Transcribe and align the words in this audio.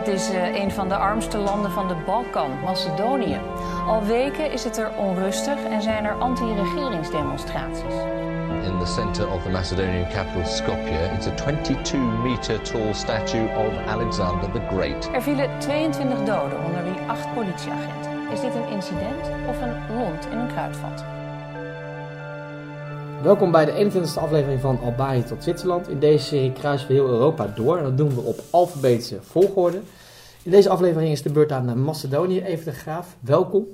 Het 0.00 0.08
is 0.08 0.30
uh, 0.30 0.54
een 0.54 0.70
van 0.70 0.88
de 0.88 0.96
armste 0.96 1.38
landen 1.38 1.70
van 1.70 1.88
de 1.88 1.94
Balkan, 1.94 2.60
Macedonië. 2.60 3.40
Al 3.86 4.04
weken 4.04 4.52
is 4.52 4.64
het 4.64 4.76
er 4.76 4.90
onrustig 4.96 5.64
en 5.64 5.82
zijn 5.82 6.04
er 6.04 6.14
anti-regeringsdemonstraties. 6.14 7.94
In 8.64 8.78
the 8.78 8.86
center 8.86 9.30
of 9.32 9.42
the 9.42 9.50
Macedonian 9.50 10.08
capital 10.08 10.44
Skopje, 10.44 11.10
it's 11.14 11.26
a 11.26 11.34
22-meter 11.34 12.62
tall 12.62 12.94
statue 12.94 13.48
of 13.56 13.86
Alexander 13.86 14.50
the 14.50 14.60
Great. 14.74 15.10
Er 15.12 15.22
vielen 15.22 15.58
22 15.58 16.18
doden, 16.18 16.64
onder 16.64 16.84
wie 16.84 17.00
8 17.06 17.34
politieagenten. 17.34 18.30
Is 18.32 18.40
dit 18.40 18.54
een 18.54 18.68
incident 18.68 19.30
of 19.48 19.60
een 19.60 19.96
lont 19.96 20.26
in 20.30 20.38
een 20.38 20.48
kruidvat? 20.48 21.19
Welkom 23.22 23.50
bij 23.50 23.64
de 23.64 23.90
21e 23.90 24.18
aflevering 24.18 24.60
van 24.60 24.80
Albanië 24.80 25.22
tot 25.22 25.42
Zwitserland. 25.42 25.88
In 25.88 25.98
deze 25.98 26.24
serie 26.24 26.52
kruisen 26.52 26.88
we 26.88 26.94
heel 26.94 27.08
Europa 27.08 27.52
door 27.54 27.76
en 27.76 27.82
dat 27.82 27.96
doen 27.96 28.14
we 28.14 28.20
op 28.20 28.40
alfabetische 28.50 29.18
volgorde. 29.22 29.80
In 30.42 30.50
deze 30.50 30.68
aflevering 30.68 31.12
is 31.12 31.22
de 31.22 31.30
beurt 31.30 31.52
aan 31.52 31.82
Macedonië. 31.82 32.40
Even 32.40 32.64
de 32.64 32.72
Graaf, 32.72 33.16
welkom. 33.20 33.66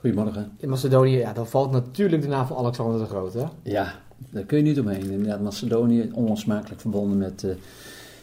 Goedemorgen. 0.00 0.52
In 0.56 0.68
Macedonië, 0.68 1.16
ja, 1.16 1.32
dan 1.32 1.46
valt 1.46 1.70
natuurlijk 1.70 2.22
de 2.22 2.28
naam 2.28 2.46
van 2.46 2.56
Alexander 2.56 3.00
de 3.00 3.06
Grote. 3.06 3.48
Ja, 3.62 3.94
daar 4.30 4.44
kun 4.44 4.56
je 4.56 4.62
niet 4.62 4.80
omheen. 4.80 5.10
Inderdaad, 5.10 5.40
Macedonië 5.40 6.10
onlosmakelijk 6.14 6.80
verbonden 6.80 7.18
met... 7.18 7.42
Uh, 7.42 7.54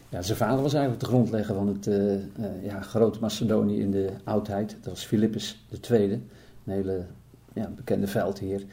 ja, 0.10 0.22
zijn 0.22 0.38
vader 0.38 0.62
was 0.62 0.74
eigenlijk 0.74 1.04
de 1.04 1.10
grondlegger 1.10 1.56
van 1.56 1.68
het 1.68 1.88
uh, 1.88 1.96
uh, 1.96 2.20
ja, 2.64 2.82
grote 2.82 3.20
Macedonië 3.20 3.80
in 3.80 3.92
de 3.92 4.10
oudheid. 4.24 4.78
Dat 4.82 4.94
was 4.94 5.06
Philippus 5.06 5.66
II, 5.90 6.12
een 6.12 6.74
hele 6.74 7.06
ja, 7.54 7.72
bekende 7.76 8.08
veldheer. 8.08 8.64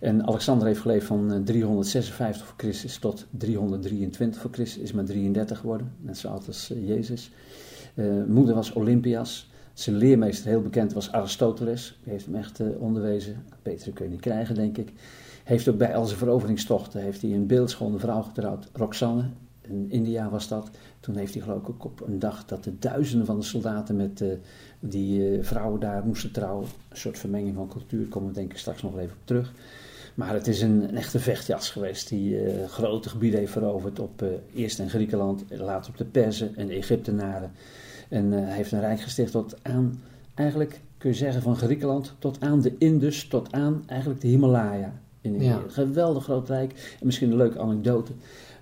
En 0.00 0.26
Alexander 0.26 0.66
heeft 0.66 0.80
geleefd 0.80 1.06
van 1.06 1.42
356 1.44 2.46
voor 2.46 2.54
Christus 2.56 2.98
tot 2.98 3.26
323 3.30 4.40
voor 4.40 4.50
Christus, 4.52 4.82
is 4.82 4.92
maar 4.92 5.04
33 5.04 5.58
geworden, 5.58 5.92
net 6.00 6.18
zo 6.18 6.28
oud 6.28 6.46
als 6.46 6.72
Jezus. 6.84 7.30
Uh, 7.94 8.24
moeder 8.24 8.54
was 8.54 8.72
Olympias. 8.72 9.50
Zijn 9.72 9.96
leermeester, 9.96 10.48
heel 10.48 10.62
bekend, 10.62 10.92
was 10.92 11.12
Aristoteles. 11.12 11.98
Die 12.02 12.12
heeft 12.12 12.24
hem 12.26 12.34
echt 12.34 12.60
onderwezen. 12.78 13.44
Betere 13.62 13.92
kun 13.92 14.04
je 14.04 14.10
niet 14.10 14.20
krijgen, 14.20 14.54
denk 14.54 14.78
ik. 14.78 14.92
Heeft 15.44 15.68
ook 15.68 15.78
bij 15.78 15.94
al 15.94 16.06
zijn 16.06 16.18
veroveringstochten 16.18 17.00
heeft 17.00 17.22
hij 17.22 17.32
een 17.32 17.46
beeldschone 17.46 17.98
vrouw 17.98 18.22
getrouwd, 18.22 18.68
Roxanne. 18.72 19.24
In 19.60 19.86
India 19.88 20.30
was 20.30 20.48
dat. 20.48 20.70
Toen 21.00 21.16
heeft 21.16 21.34
hij 21.34 21.42
geloof 21.42 21.68
ik 21.68 21.84
op 21.84 22.00
een 22.06 22.18
dag 22.18 22.44
dat 22.44 22.64
de 22.64 22.78
duizenden 22.78 23.26
van 23.26 23.38
de 23.38 23.44
soldaten 23.44 23.96
met 23.96 24.24
die 24.80 25.42
vrouwen 25.42 25.80
daar 25.80 26.04
moesten 26.04 26.32
trouwen. 26.32 26.66
Een 26.88 26.96
soort 26.96 27.18
vermenging 27.18 27.54
van 27.54 27.68
cultuur, 27.68 28.06
komen 28.06 28.28
we 28.28 28.34
denk 28.34 28.50
ik 28.50 28.58
straks 28.58 28.82
nog 28.82 28.98
even 28.98 29.16
op 29.20 29.26
terug. 29.26 29.52
Maar 30.14 30.32
het 30.32 30.46
is 30.46 30.62
een, 30.62 30.82
een 30.88 30.96
echte 30.96 31.18
vechtjas 31.18 31.70
geweest 31.70 32.08
die 32.08 32.42
uh, 32.42 32.64
grote 32.68 33.08
gebieden 33.08 33.38
heeft 33.38 33.52
veroverd 33.52 33.98
op 33.98 34.22
uh, 34.22 34.28
eerst 34.54 34.78
in 34.78 34.90
Griekenland, 34.90 35.44
later 35.48 35.90
op 35.90 35.98
de 35.98 36.04
Perzen 36.04 36.56
en 36.56 36.66
de 36.66 36.74
Egyptenaren. 36.74 37.50
En 38.08 38.32
uh, 38.32 38.38
hij 38.38 38.56
heeft 38.56 38.72
een 38.72 38.80
rijk 38.80 39.00
gesticht 39.00 39.32
tot 39.32 39.56
aan, 39.62 40.02
eigenlijk 40.34 40.80
kun 40.98 41.10
je 41.10 41.16
zeggen 41.16 41.42
van 41.42 41.56
Griekenland 41.56 42.14
tot 42.18 42.40
aan 42.40 42.60
de 42.60 42.74
Indus, 42.78 43.28
tot 43.28 43.52
aan 43.52 43.82
eigenlijk 43.86 44.20
de 44.20 44.28
Himalaya. 44.28 44.92
In 45.20 45.34
een 45.34 45.42
ja. 45.42 45.60
geweldig 45.68 46.24
groot 46.24 46.48
rijk. 46.48 46.96
En 47.00 47.06
misschien 47.06 47.30
een 47.30 47.36
leuke 47.36 47.58
anekdote. 47.58 48.12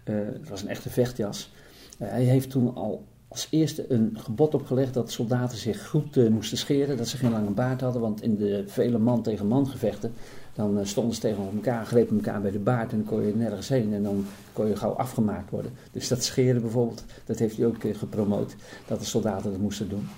het 0.05 0.49
was 0.49 0.63
een 0.63 0.69
echte 0.69 0.91
vechtjas. 0.91 1.51
hij 1.99 2.25
heeft 2.25 2.51
toen 2.51 2.75
al 2.75 3.05
als 3.29 3.47
eerste 3.51 3.93
een 3.93 4.17
gebod 4.21 4.55
opgelegd 4.55 4.95
dat 4.95 5.11
soldaten 5.11 5.59
zich 5.59 5.89
goed 5.89 6.17
uh, 6.17 6.29
moesten 6.29 6.59
scheren, 6.59 6.97
dat 6.97 7.09
ze 7.09 7.17
geen 7.17 7.31
lange 7.31 7.51
baard 7.51 7.81
hadden, 7.81 8.01
want 8.01 8.23
in 8.23 8.37
de 8.37 8.65
vele 8.67 8.99
man 8.99 9.23
tegen 9.23 9.47
man 9.47 9.67
gevechten, 9.67 10.13
dan 10.59 10.79
uh, 10.79 10.85
stonden 10.85 11.15
ze 11.15 11.21
tegen 11.21 11.49
elkaar, 11.55 11.87
grepen 11.87 12.17
elkaar 12.17 12.41
bij 12.41 12.51
de 12.51 12.59
baard 12.59 12.93
en 12.93 12.97
dan 12.97 13.07
kon 13.07 13.27
je 13.27 13.37
nergens 13.37 13.69
heen 13.69 13.95
en 13.95 14.03
dan 14.03 14.25
kon 14.53 14.67
je 14.67 14.77
gauw 14.77 14.93
afgemaakt 14.93 15.51
worden. 15.51 15.73
Dus 15.93 16.09
dat 16.09 16.25
scheren 16.25 16.63
bijvoorbeeld, 16.63 17.05
dat 17.25 17.39
heeft 17.39 17.57
hij 17.57 17.67
ook 17.67 17.77
gepromoot, 17.93 18.57
dat 18.87 18.99
de 18.99 19.05
soldaten 19.05 19.51
dat 19.51 19.61
moesten 19.61 19.89
doen. 19.89 20.09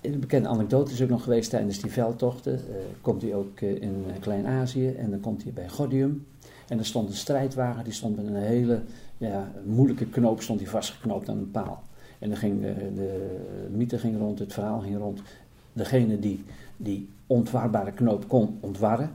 Een 0.00 0.20
bekende 0.20 0.48
anekdote 0.48 0.92
is 0.92 1.02
ook 1.02 1.08
nog 1.08 1.22
geweest 1.22 1.50
tijdens 1.50 1.80
die 1.80 1.90
veldtochten, 1.90 2.60
komt 3.00 3.22
hij 3.22 3.34
ook 3.34 3.60
in 3.60 4.04
Klein-Azië 4.20 4.88
en 4.88 5.10
dan 5.10 5.20
komt 5.20 5.42
hij 5.42 5.52
bij 5.52 5.68
Godium. 5.68 6.26
En 6.68 6.78
er 6.78 6.86
stond 6.86 7.08
een 7.08 7.14
strijdwagen, 7.14 7.84
die 7.84 7.92
stond 7.92 8.16
met 8.16 8.26
een 8.26 8.34
hele 8.34 8.80
ja, 9.18 9.52
moeilijke 9.64 10.06
knoop, 10.06 10.42
stond 10.42 10.60
hij 10.60 10.68
vastgeknoopt 10.68 11.28
aan 11.28 11.38
een 11.38 11.50
paal. 11.50 11.82
En 12.18 12.28
dan 12.28 12.38
ging 12.38 12.60
de, 12.60 12.74
de 12.94 13.30
mythe 13.70 13.98
ging 13.98 14.18
rond, 14.18 14.38
het 14.38 14.52
verhaal 14.52 14.80
ging 14.80 14.98
rond. 14.98 15.20
Degene 15.72 16.18
die 16.18 16.44
die 16.76 17.08
ontwarbare 17.26 17.92
knoop 17.92 18.28
kon 18.28 18.58
ontwarren, 18.60 19.10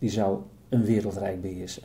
die 0.00 0.10
zou 0.10 0.38
een 0.68 0.84
wereldrijk 0.84 1.40
beheersen. 1.40 1.82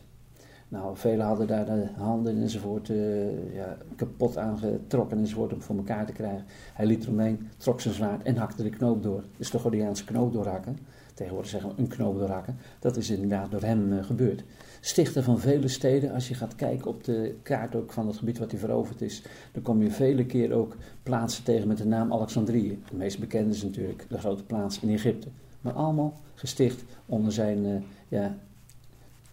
Nou, 0.68 0.98
velen 0.98 1.26
hadden 1.26 1.48
daar 1.48 1.66
de 1.66 1.88
handen 1.98 2.42
enzovoort 2.42 2.90
uh, 2.90 3.56
ja, 3.56 3.78
kapot 3.96 4.38
aangetrokken 4.38 5.18
enzovoort 5.18 5.54
om 5.54 5.62
voor 5.62 5.76
elkaar 5.76 6.06
te 6.06 6.12
krijgen. 6.12 6.46
Hij 6.74 6.86
liet 6.86 7.04
eromheen, 7.04 7.50
trok 7.58 7.82
zijn 7.82 7.94
zwaard 7.94 8.24
en 8.24 8.38
hakte 8.38 8.64
de 8.64 8.70
knoop 8.70 9.04
door. 9.04 9.24
Dus 9.38 9.52
de 9.52 9.60
Gordiaanse 9.60 10.06
knoop 10.06 10.34
doorhakken. 10.34 10.78
Tegenwoordig 11.14 11.52
zeggen 11.52 11.70
we 11.70 11.82
een 11.82 11.88
knoop 11.88 12.20
doorhakken. 12.20 12.58
Dat 12.80 12.98
is 12.98 13.10
inderdaad 13.10 13.52
door 13.52 13.62
hem 13.62 13.94
uh, 13.94 14.04
gebeurd. 14.04 14.44
Stichter 14.80 15.24
van 15.24 15.40
vele 15.40 15.68
steden, 15.68 16.12
als 16.12 16.28
je 16.28 16.34
gaat 16.34 16.56
kijken 16.56 16.88
op 16.88 17.04
de 17.04 17.36
kaart 17.44 17.76
ook 17.76 17.92
van 17.92 18.08
het 18.08 18.18
gebied 18.18 18.38
wat 18.38 18.52
hij 18.52 18.60
veroverd 18.60 19.02
is, 19.02 19.24
dan 19.52 19.64
kom 19.64 19.82
je 19.82 19.92
vele 19.92 20.26
keer 20.26 20.54
ook 20.54 20.76
plaatsen 21.04 21.44
tegen 21.44 21.68
met 21.68 21.78
de 21.78 21.86
naam 21.86 22.14
Alexandrië. 22.14 22.80
De 22.90 22.96
meest 22.96 23.20
bekende 23.20 23.54
is 23.54 23.64
natuurlijk 23.64 24.06
de 24.10 24.18
grote 24.18 24.44
plaats 24.44 24.80
in 24.80 24.90
Egypte. 24.90 25.28
Maar 25.62 25.74
allemaal 25.74 26.20
gesticht 26.36 26.84
onder 27.06 27.32
zijn, 27.32 27.66
uh, 27.66 27.76
ja, 28.16 28.36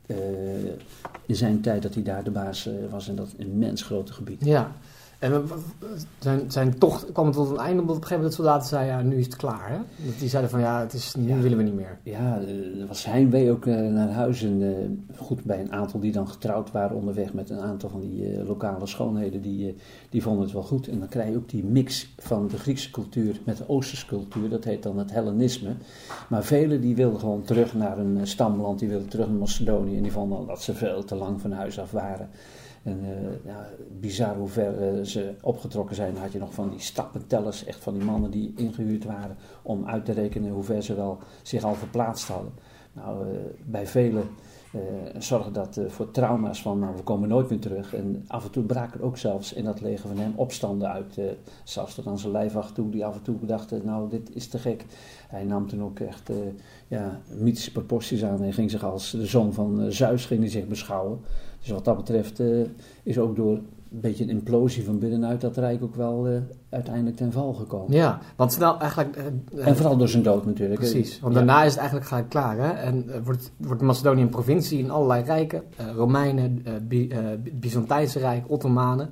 uh, 0.07 0.17
in 1.27 1.35
zijn 1.37 1.61
tijd 1.61 1.83
dat 1.83 1.95
hij 1.95 2.03
daar 2.03 2.25
de 2.25 2.31
baas 2.31 2.67
uh, 2.67 2.75
was 2.91 3.09
in 3.09 3.17
dat 3.17 3.35
immens 3.37 3.83
grote 3.83 4.13
gebied. 4.13 4.45
Ja, 4.45 4.73
en 5.23 5.49
zijn, 6.19 6.51
zijn 6.51 6.79
tocht 6.79 7.13
kwam 7.13 7.33
tot 7.33 7.51
een 7.51 7.57
einde 7.57 7.81
omdat 7.81 7.97
op 7.97 8.03
een 8.03 8.09
gegeven 8.09 8.15
moment 8.17 8.37
de 8.37 8.43
soldaten 8.43 8.69
zeiden, 8.69 8.97
ja, 8.97 9.03
nu 9.03 9.17
is 9.17 9.25
het 9.25 9.37
klaar. 9.37 9.69
Hè? 9.71 9.77
Dat 10.07 10.19
die 10.19 10.29
zeiden 10.29 10.51
van, 10.51 10.61
ja, 10.61 10.81
het 10.81 10.93
is, 10.93 11.15
nu 11.15 11.29
ja, 11.29 11.39
willen 11.39 11.59
we 11.59 11.65
niet 11.65 11.75
meer. 11.75 11.99
Ja, 12.03 12.41
er 12.81 12.87
was 12.87 13.05
heimwee 13.05 13.51
ook 13.51 13.65
uh, 13.65 13.93
naar 13.93 14.11
huis. 14.11 14.43
En 14.43 14.61
uh, 14.61 15.17
goed, 15.17 15.45
bij 15.45 15.61
een 15.61 15.73
aantal 15.73 16.01
die 16.01 16.13
dan 16.13 16.29
getrouwd 16.29 16.71
waren 16.71 16.97
onderweg 16.97 17.33
met 17.33 17.51
een 17.51 17.61
aantal 17.61 17.89
van 17.89 18.01
die 18.01 18.33
uh, 18.33 18.47
lokale 18.47 18.87
schoonheden, 18.87 19.43
die, 19.43 19.77
die 20.11 20.23
vonden 20.23 20.43
het 20.43 20.53
wel 20.53 20.63
goed. 20.63 20.89
En 20.89 20.99
dan 20.99 21.09
krijg 21.09 21.31
je 21.31 21.37
ook 21.37 21.49
die 21.49 21.65
mix 21.65 22.15
van 22.19 22.49
de 22.49 22.59
Griekse 22.59 22.91
cultuur 22.91 23.41
met 23.45 23.57
de 23.57 23.69
Oosterse 23.69 24.07
cultuur. 24.07 24.49
Dat 24.49 24.65
heet 24.65 24.83
dan 24.83 24.99
het 24.99 25.13
Hellenisme. 25.13 25.71
Maar 26.29 26.45
velen 26.45 26.81
die 26.81 26.95
wilden 26.95 27.21
gewoon 27.21 27.43
terug 27.43 27.75
naar 27.75 27.99
een 27.99 28.27
stamland, 28.27 28.79
die 28.79 28.89
wilden 28.89 29.09
terug 29.09 29.27
naar 29.27 29.37
Macedonië. 29.37 29.97
En 29.97 30.03
die 30.03 30.13
vonden 30.13 30.47
dat 30.47 30.63
ze 30.63 30.75
veel 30.75 31.05
te 31.05 31.15
lang 31.15 31.41
van 31.41 31.53
huis 31.53 31.79
af 31.79 31.91
waren. 31.91 32.29
En 32.83 33.05
uh, 33.05 33.45
ja, 33.45 33.69
bizar 34.01 34.37
hoe 34.37 34.49
ver 34.49 34.99
uh, 34.99 35.05
ze 35.05 35.35
opgetrokken 35.41 35.97
zijn. 35.97 36.13
Dan 36.13 36.23
had 36.23 36.33
je 36.33 36.39
nog 36.39 36.55
van 36.55 36.71
die 36.71 36.81
stappentellers, 36.81 37.65
echt 37.65 37.83
van 37.83 37.95
die 37.95 38.05
mannen 38.05 38.31
die 38.31 38.53
ingehuurd 38.57 39.05
waren 39.05 39.37
om 39.63 39.87
uit 39.87 40.05
te 40.05 40.13
rekenen 40.13 40.51
hoe 40.51 40.63
ver 40.63 40.83
ze 40.83 40.95
wel 40.95 41.19
zich 41.43 41.65
al 41.65 41.75
verplaatst 41.75 42.29
hadden. 42.29 42.53
Nou, 42.93 43.27
uh, 43.27 43.37
bij 43.65 43.87
velen 43.87 44.29
zorgde 45.19 45.51
dat 45.51 45.81
voor 45.87 46.11
trauma's 46.11 46.63
van, 46.63 46.79
nou, 46.79 46.97
we 46.97 47.03
komen 47.03 47.29
nooit 47.29 47.51
meer 47.51 47.59
terug. 47.59 47.95
En 47.95 48.25
af 48.27 48.45
en 48.45 48.51
toe 48.51 48.63
braken 48.63 49.01
er 49.01 49.07
ook 49.07 49.17
zelfs 49.19 49.53
in 49.53 49.65
dat 49.65 49.81
leger 49.81 50.09
van 50.09 50.19
hem 50.19 50.33
opstanden 50.37 50.89
uit, 50.89 51.21
zelfs 51.65 51.95
tot 51.95 52.07
aan 52.07 52.19
zijn 52.19 52.33
lijfwacht 52.33 52.75
toe, 52.75 52.91
die 52.91 53.05
af 53.05 53.15
en 53.15 53.23
toe 53.23 53.37
dachten, 53.41 53.81
nou, 53.85 54.09
dit 54.09 54.35
is 54.35 54.49
te 54.49 54.59
gek. 54.59 54.85
Hij 55.29 55.45
nam 55.45 55.69
toen 55.69 55.83
ook 55.83 55.99
echt 56.01 56.31
ja, 56.89 57.21
mythische 57.39 57.73
proporties 57.73 58.25
aan 58.25 58.43
en 58.43 58.53
ging 58.53 58.71
zich 58.71 58.85
als 58.85 59.11
de 59.11 59.27
zoon 59.27 59.53
van 59.53 59.93
Zeus 59.93 60.27
ging 60.27 60.41
hij 60.41 60.51
zich 60.51 60.67
beschouwen. 60.67 61.21
Dus 61.61 61.71
wat 61.71 61.85
dat 61.85 61.97
betreft 61.97 62.43
is 63.03 63.19
ook 63.19 63.37
door 63.37 63.61
een 63.93 64.01
beetje 64.01 64.25
een 64.25 64.31
implosie 64.31 64.85
van 64.85 64.99
binnenuit 64.99 65.41
dat 65.41 65.57
Rijk 65.57 65.83
ook 65.83 65.95
wel 65.95 66.29
uh, 66.29 66.37
uiteindelijk 66.69 67.17
ten 67.17 67.33
val 67.33 67.53
gekomen. 67.53 67.97
Ja, 67.97 68.19
want 68.37 68.53
snel 68.53 68.79
eigenlijk... 68.79 69.17
Uh, 69.55 69.67
en 69.67 69.77
vooral 69.77 69.97
door 69.97 70.09
zijn 70.09 70.23
dood 70.23 70.47
natuurlijk. 70.47 70.81
Precies, 70.81 71.21
want 71.21 71.35
ja. 71.35 71.39
daarna 71.39 71.63
is 71.63 71.71
het 71.71 71.79
eigenlijk 71.79 72.09
gelijk 72.09 72.29
klaar. 72.29 72.57
Hè? 72.59 72.71
En 72.71 73.25
wordt, 73.25 73.51
wordt 73.57 73.83
Macedonië 73.83 74.23
een 74.23 74.29
provincie 74.29 74.79
in 74.79 74.91
allerlei 74.91 75.25
rijken. 75.25 75.63
Romeinen, 75.97 76.65
Bi 76.89 77.15
Byzantijnse 77.53 78.19
Rijk, 78.19 78.45
Ottomanen. 78.51 79.11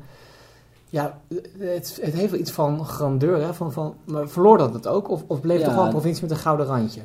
Ja, 0.89 1.21
het, 1.59 1.99
het, 2.03 2.15
heeft 2.15 2.31
wel 2.31 2.41
iets 2.41 2.51
van 2.51 2.85
grandeur. 2.85 3.43
Hè? 3.43 3.55
Van, 3.55 3.73
van, 3.73 3.95
maar 4.05 4.29
verloor 4.29 4.59
dat 4.59 4.75
het 4.75 4.87
ook? 4.87 5.11
Of, 5.11 5.25
of 5.27 5.41
bleef 5.41 5.59
ja, 5.59 5.63
het 5.63 5.73
gewoon 5.73 5.87
een 5.87 5.93
provincie 5.93 6.23
met 6.23 6.33
een 6.33 6.37
gouden 6.37 6.67
randje? 6.67 7.01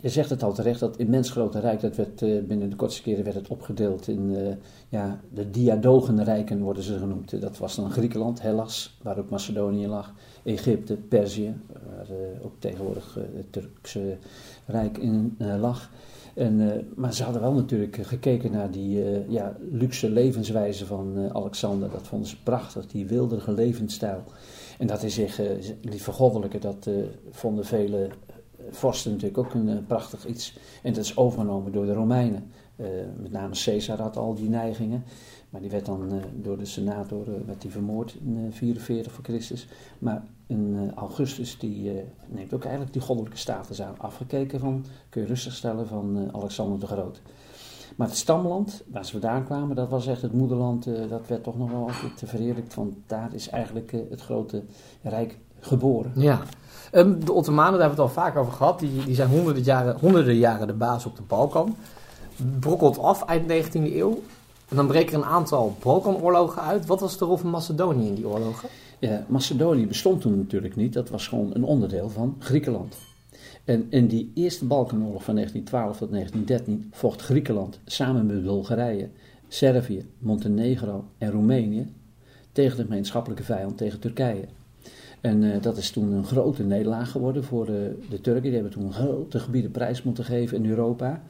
Je 0.00 0.08
zegt 0.08 0.30
het 0.30 0.42
al 0.42 0.52
terecht, 0.52 0.80
dat 0.80 0.96
immens 0.96 1.30
grote 1.30 1.60
rijk, 1.60 1.80
dat 1.80 1.96
werd 1.96 2.22
uh, 2.22 2.42
binnen 2.42 2.70
de 2.70 2.76
kortste 2.76 3.02
keren 3.02 3.24
werd 3.24 3.36
het 3.36 3.48
opgedeeld 3.48 4.08
in 4.08 4.30
uh, 4.30 4.48
ja, 4.88 5.20
de 5.32 5.50
diadogenrijken 5.50 6.60
worden 6.60 6.82
ze 6.82 6.98
genoemd. 6.98 7.40
Dat 7.40 7.58
was 7.58 7.74
dan 7.74 7.90
Griekenland, 7.90 8.42
Hellas, 8.42 8.98
waar 9.02 9.18
ook 9.18 9.30
Macedonië 9.30 9.86
lag, 9.86 10.14
Egypte, 10.42 10.94
Perzië, 10.94 11.54
waar 11.72 12.06
uh, 12.10 12.44
ook 12.44 12.52
tegenwoordig 12.58 13.18
het 13.34 13.52
Turkse 13.52 14.16
rijk 14.66 14.98
in 14.98 15.36
lag. 15.60 15.90
En, 16.34 16.86
maar 16.94 17.14
ze 17.14 17.22
hadden 17.22 17.42
wel 17.42 17.52
natuurlijk 17.52 17.98
gekeken 18.02 18.52
naar 18.52 18.70
die 18.70 19.02
ja, 19.28 19.56
luxe 19.70 20.10
levenswijze 20.10 20.86
van 20.86 21.30
Alexander. 21.32 21.90
Dat 21.90 22.06
vonden 22.06 22.28
ze 22.28 22.42
prachtig, 22.42 22.86
die 22.86 23.06
wilderige 23.06 23.52
levensstijl. 23.52 24.22
En 24.78 24.86
dat 24.86 25.02
is 25.02 25.14
zich 25.14 25.40
liet 25.82 26.02
vergoddelijken, 26.02 26.60
dat 26.60 26.88
vonden 27.30 27.64
vele 27.64 28.08
vorsten 28.70 29.10
natuurlijk 29.10 29.38
ook 29.38 29.54
een 29.54 29.68
uh, 29.68 29.76
prachtig 29.86 30.26
iets. 30.26 30.58
En 30.82 30.92
dat 30.92 31.04
is 31.04 31.16
overgenomen 31.16 31.72
door 31.72 31.86
de 31.86 31.92
Romeinen. 31.92 32.50
Eh, 32.76 32.86
met 33.16 33.30
name 33.30 33.54
Caesar 33.64 34.00
had 34.00 34.16
al 34.16 34.34
die 34.34 34.48
neigingen. 34.48 35.04
Maar 35.50 35.60
die 35.60 35.70
werd 35.70 35.86
dan 35.86 36.22
door 36.42 36.58
de 36.58 36.64
senator 36.64 37.24
werd 37.46 37.60
die 37.60 37.70
vermoord 37.70 38.16
in 38.24 38.52
44 38.52 39.12
voor 39.12 39.24
Christus. 39.24 39.68
Maar 39.98 40.24
een 40.46 40.92
Augustus 40.94 41.58
die 41.58 42.02
neemt 42.28 42.54
ook 42.54 42.62
eigenlijk 42.62 42.92
die 42.92 43.02
goddelijke 43.02 43.38
status 43.38 43.82
aan. 43.82 43.98
Afgekeken 43.98 44.60
van, 44.60 44.84
kun 45.08 45.22
je 45.22 45.26
rustig 45.26 45.52
stellen, 45.52 45.86
van 45.86 46.30
Alexander 46.32 46.80
de 46.80 46.86
Groot. 46.86 47.22
Maar 47.96 48.08
het 48.08 48.16
stamland, 48.16 48.82
waar 48.86 49.04
ze 49.04 49.12
vandaan 49.12 49.44
kwamen, 49.44 49.76
dat 49.76 49.88
was 49.88 50.06
echt 50.06 50.22
het 50.22 50.32
moederland. 50.32 50.84
dat 51.08 51.26
werd 51.26 51.42
toch 51.42 51.58
nog 51.58 51.70
wel 51.70 51.80
altijd 51.88 52.22
verheerlijkt. 52.24 52.74
Want 52.74 52.94
daar 53.06 53.34
is 53.34 53.48
eigenlijk 53.48 53.92
het 54.10 54.20
grote 54.20 54.62
rijk 55.02 55.38
geboren. 55.66 56.12
Ja. 56.14 56.42
Ehm, 56.90 57.18
de 57.24 57.32
Ottomanen, 57.32 57.72
daar 57.72 57.80
hebben 57.80 57.96
we 57.96 58.02
het 58.02 58.16
al 58.16 58.22
vaak 58.22 58.36
over 58.36 58.52
gehad, 58.52 58.78
die, 58.78 59.04
die 59.04 59.14
zijn 59.14 59.28
honderden 59.28 59.62
jaren, 59.62 59.96
honderden 59.98 60.36
jaren 60.36 60.66
de 60.66 60.72
baas 60.72 61.06
op 61.06 61.16
de 61.16 61.22
Balkan. 61.22 61.76
Brokkelt 62.60 62.98
af 62.98 63.24
eind 63.24 63.52
19e 63.52 63.96
eeuw. 63.96 64.22
En 64.68 64.76
dan 64.76 64.86
breken 64.86 65.12
er 65.12 65.18
een 65.18 65.28
aantal 65.28 65.76
Balkanoorlogen 65.82 66.62
uit. 66.62 66.86
Wat 66.86 67.00
was 67.00 67.18
de 67.18 67.24
rol 67.24 67.36
van 67.36 67.50
Macedonië 67.50 68.06
in 68.06 68.14
die 68.14 68.28
oorlogen? 68.28 68.68
Ja, 68.98 69.24
Macedonië 69.28 69.86
bestond 69.86 70.20
toen 70.20 70.36
natuurlijk 70.36 70.76
niet. 70.76 70.92
Dat 70.92 71.10
was 71.10 71.28
gewoon 71.28 71.50
een 71.54 71.64
onderdeel 71.64 72.08
van 72.08 72.36
Griekenland. 72.38 72.96
En 73.64 73.86
in 73.90 74.06
die 74.06 74.32
eerste 74.34 74.64
Balkanoorlog 74.64 75.24
van 75.24 75.34
1912 75.34 75.98
tot 75.98 76.10
1913 76.10 76.90
vocht 76.94 77.22
Griekenland 77.22 77.80
samen 77.84 78.26
met 78.26 78.42
Bulgarije, 78.42 79.08
Servië, 79.48 80.06
Montenegro 80.18 81.04
en 81.18 81.30
Roemenië 81.30 81.92
tegen 82.52 82.76
de 82.76 82.82
gemeenschappelijke 82.82 83.44
vijand, 83.44 83.76
tegen 83.76 84.00
Turkije. 84.00 84.44
En 85.24 85.52
eh, 85.52 85.62
dat 85.62 85.76
is 85.76 85.90
toen 85.90 86.12
een 86.12 86.24
grote 86.24 86.62
nederlaag 86.62 87.10
geworden 87.10 87.44
voor 87.44 87.66
de, 87.66 87.98
de 88.10 88.20
Turken. 88.20 88.42
Die 88.42 88.52
hebben 88.52 88.72
toen 88.72 88.92
grote 88.92 89.38
gebieden 89.38 89.70
prijs 89.70 90.02
moeten 90.02 90.24
geven 90.24 90.56
in 90.56 90.70
Europa. 90.70 91.22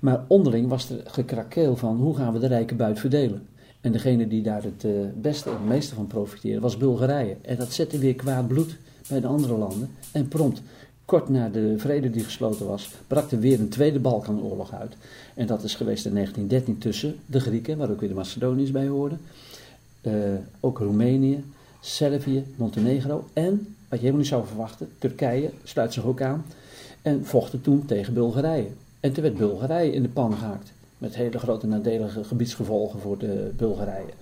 Maar 0.00 0.24
onderling 0.28 0.68
was 0.68 0.90
er 0.90 1.00
gekrakeel 1.04 1.76
van 1.76 1.96
hoe 1.96 2.16
gaan 2.16 2.32
we 2.32 2.38
de 2.38 2.46
rijke 2.46 2.74
buit 2.74 2.98
verdelen. 2.98 3.46
En 3.80 3.92
degene 3.92 4.28
die 4.28 4.42
daar 4.42 4.62
het 4.62 4.84
uh, 4.84 4.92
beste 5.14 5.50
en 5.50 5.56
het 5.56 5.66
meeste 5.66 5.94
van 5.94 6.06
profiteerde 6.06 6.60
was 6.60 6.76
Bulgarije. 6.76 7.36
En 7.42 7.56
dat 7.56 7.72
zette 7.72 7.98
weer 7.98 8.14
kwaad 8.14 8.46
bloed 8.46 8.76
bij 9.08 9.20
de 9.20 9.26
andere 9.26 9.56
landen. 9.56 9.90
En 10.12 10.28
prompt, 10.28 10.62
kort 11.04 11.28
na 11.28 11.48
de 11.48 11.74
vrede 11.76 12.10
die 12.10 12.24
gesloten 12.24 12.66
was, 12.66 12.90
brak 13.06 13.30
er 13.30 13.40
weer 13.40 13.60
een 13.60 13.68
tweede 13.68 13.98
Balkanoorlog 13.98 14.72
uit. 14.72 14.96
En 15.34 15.46
dat 15.46 15.62
is 15.62 15.74
geweest 15.74 16.06
in 16.06 16.14
1913 16.14 16.78
tussen 16.78 17.16
de 17.26 17.40
Grieken, 17.40 17.78
waar 17.78 17.90
ook 17.90 18.00
weer 18.00 18.08
de 18.08 18.14
Macedoniërs 18.14 18.70
bij 18.70 18.86
hoorden. 18.88 19.20
Ook 20.60 20.78
Roemenië, 20.78 21.44
Servië, 21.84 22.44
Montenegro 22.56 23.24
en, 23.32 23.76
wat 23.88 23.88
je 23.88 23.96
helemaal 23.96 24.18
niet 24.18 24.26
zou 24.26 24.46
verwachten, 24.46 24.88
Turkije 24.98 25.50
sluit 25.64 25.92
zich 25.92 26.04
ook 26.04 26.20
aan 26.20 26.44
en 27.02 27.26
vochten 27.26 27.60
toen 27.60 27.86
tegen 27.86 28.14
Bulgarije. 28.14 28.68
En 29.00 29.12
toen 29.12 29.22
werd 29.22 29.36
Bulgarije 29.36 29.92
in 29.92 30.02
de 30.02 30.08
pan 30.08 30.34
gehaakt, 30.36 30.72
met 30.98 31.14
hele 31.14 31.38
grote 31.38 31.66
nadelige 31.66 32.24
gebiedsgevolgen 32.24 33.00
voor 33.00 33.18
de 33.18 33.50
Bulgarije. 33.56 34.12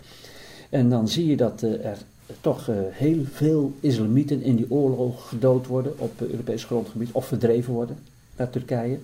En 0.70 0.88
dan 0.88 1.08
zie 1.08 1.26
je 1.26 1.36
dat 1.36 1.62
uh, 1.62 1.84
er 1.84 1.98
toch 2.40 2.68
uh, 2.68 2.76
heel 2.90 3.24
veel 3.32 3.72
islamieten 3.80 4.42
in 4.42 4.56
die 4.56 4.70
oorlog 4.70 5.28
gedood 5.28 5.66
worden 5.66 5.92
op 5.98 6.20
Europees 6.20 6.64
grondgebied 6.64 7.12
of 7.12 7.26
verdreven 7.26 7.72
worden 7.72 7.96
naar 8.36 8.50
Turkije. 8.50 8.98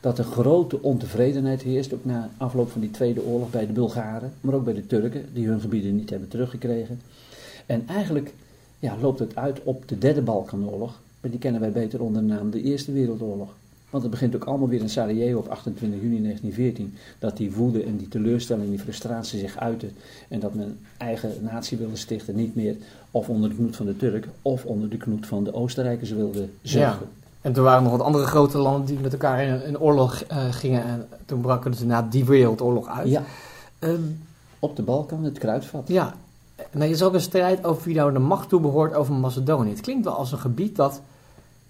Dat 0.00 0.18
er 0.18 0.24
grote 0.24 0.82
ontevredenheid 0.82 1.62
heerst, 1.62 1.94
ook 1.94 2.04
na 2.04 2.30
afloop 2.36 2.70
van 2.70 2.80
die 2.80 2.90
Tweede 2.90 3.24
Oorlog 3.24 3.50
bij 3.50 3.66
de 3.66 3.72
Bulgaren, 3.72 4.32
maar 4.40 4.54
ook 4.54 4.64
bij 4.64 4.74
de 4.74 4.86
Turken, 4.86 5.24
die 5.32 5.46
hun 5.46 5.60
gebieden 5.60 5.96
niet 5.96 6.10
hebben 6.10 6.28
teruggekregen. 6.28 7.00
En 7.66 7.88
eigenlijk 7.88 8.34
ja, 8.78 8.96
loopt 9.00 9.18
het 9.18 9.36
uit 9.36 9.60
op 9.62 9.88
de 9.88 9.98
derde 9.98 10.22
Balkanoorlog, 10.22 11.00
maar 11.20 11.30
die 11.30 11.40
kennen 11.40 11.60
wij 11.60 11.72
beter 11.72 12.02
onder 12.02 12.22
de 12.22 12.28
naam 12.28 12.50
de 12.50 12.62
Eerste 12.62 12.92
Wereldoorlog. 12.92 13.48
Want 13.90 14.06
het 14.06 14.12
begint 14.12 14.34
ook 14.34 14.44
allemaal 14.44 14.68
weer 14.68 14.80
in 14.80 14.88
Sarajevo 14.88 15.38
op 15.38 15.48
28 15.48 16.00
juni 16.00 16.22
1914. 16.22 16.94
Dat 17.18 17.36
die 17.36 17.52
woede 17.52 17.82
en 17.82 17.96
die 17.96 18.08
teleurstelling, 18.08 18.68
die 18.68 18.78
frustratie 18.78 19.38
zich 19.38 19.56
uiten. 19.56 19.92
En 20.28 20.40
dat 20.40 20.54
men 20.54 20.78
eigen 20.96 21.30
natie 21.40 21.78
wilde 21.78 21.96
stichten, 21.96 22.36
niet 22.36 22.54
meer 22.54 22.76
of 23.10 23.28
onder 23.28 23.48
de 23.48 23.54
knoet 23.54 23.76
van 23.76 23.86
de 23.86 23.96
Turk 23.96 24.28
of 24.42 24.64
onder 24.64 24.90
de 24.90 24.96
knoet 24.96 25.26
van 25.26 25.44
de 25.44 25.54
Oostenrijkers 25.54 26.10
wilde 26.10 26.48
zorgen. 26.62 27.06
Ja. 27.10 27.22
En 27.40 27.52
toen 27.52 27.64
waren 27.64 27.78
er 27.78 27.88
nog 27.88 27.98
wat 27.98 28.06
andere 28.06 28.26
grote 28.26 28.58
landen 28.58 28.86
die 28.86 28.98
met 28.98 29.12
elkaar 29.12 29.42
in, 29.42 29.64
in 29.64 29.80
oorlog 29.80 30.24
uh, 30.32 30.52
gingen. 30.52 30.84
En 30.84 31.08
toen 31.24 31.40
brak 31.40 31.64
er 31.64 31.70
dus 31.70 31.80
na 31.80 32.02
die 32.10 32.24
wereldoorlog 32.24 32.88
uit. 32.88 33.08
Ja. 33.08 33.22
Um, 33.78 34.20
op 34.58 34.76
de 34.76 34.82
Balkan, 34.82 35.24
het 35.24 35.38
kruidvat. 35.38 35.88
Ja, 35.88 36.14
er 36.56 36.82
is 36.82 37.02
ook 37.02 37.14
een 37.14 37.20
strijd 37.20 37.64
over 37.64 37.84
wie 37.84 37.94
nou 37.94 38.12
de 38.12 38.18
macht 38.18 38.48
toebehoort 38.48 38.94
over 38.94 39.14
Macedonië. 39.14 39.70
Het 39.70 39.80
klinkt 39.80 40.04
wel 40.04 40.14
als 40.14 40.32
een 40.32 40.38
gebied 40.38 40.76
dat 40.76 41.00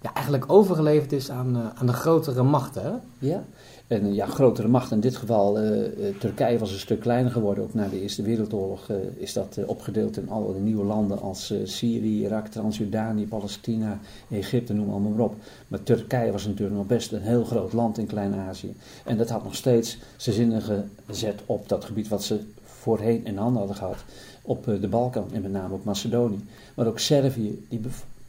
ja, 0.01 0.13
eigenlijk 0.13 0.51
overgeleverd 0.51 1.11
is 1.11 1.31
aan, 1.31 1.57
uh, 1.57 1.65
aan 1.75 1.85
de 1.85 1.93
grotere 1.93 2.43
machten. 2.43 3.01
Ja, 3.19 3.43
en 3.87 4.13
ja, 4.13 4.25
grotere 4.25 4.67
machten. 4.67 4.95
In 4.95 5.01
dit 5.01 5.15
geval, 5.15 5.63
uh, 5.63 5.87
Turkije 6.19 6.57
was 6.57 6.71
een 6.71 6.79
stuk 6.79 6.99
kleiner 6.99 7.31
geworden. 7.31 7.63
Ook 7.63 7.73
na 7.73 7.87
de 7.87 8.01
Eerste 8.01 8.21
Wereldoorlog 8.21 8.89
is 9.17 9.33
dat 9.33 9.59
opgedeeld 9.65 10.17
in 10.17 10.29
alle 10.29 10.59
nieuwe 10.59 10.83
landen 10.83 11.21
als 11.21 11.53
Syrië, 11.63 12.21
Irak, 12.21 12.47
Transjordanië, 12.47 13.27
Palestina, 13.27 13.99
Egypte, 14.29 14.73
noem 14.73 14.89
allemaal 14.89 15.11
maar 15.11 15.25
op. 15.25 15.35
Maar 15.67 15.83
Turkije 15.83 16.31
was 16.31 16.45
natuurlijk 16.45 16.77
nog 16.77 16.87
best 16.87 17.11
een 17.11 17.21
heel 17.21 17.43
groot 17.43 17.73
land 17.73 17.97
in 17.97 18.05
Klein-Azië. 18.05 18.75
En 19.03 19.17
dat 19.17 19.29
had 19.29 19.43
nog 19.43 19.55
steeds 19.55 19.97
zijn 20.17 20.35
zinnige 20.35 20.83
zet 21.09 21.41
op 21.45 21.69
dat 21.69 21.85
gebied 21.85 22.07
wat 22.07 22.23
ze 22.23 22.39
voorheen 22.85 23.25
in 23.25 23.37
handen 23.37 23.57
hadden 23.57 23.75
gehad 23.75 24.03
op 24.41 24.67
eh, 24.67 24.81
de 24.81 24.87
Balkan 24.87 25.27
en 25.33 25.41
met 25.41 25.51
name 25.51 25.73
op 25.73 25.83
Macedonië. 25.83 26.45
Maar 26.75 26.87
ook 26.87 26.99
Servië, 26.99 27.65
die, 27.69 27.81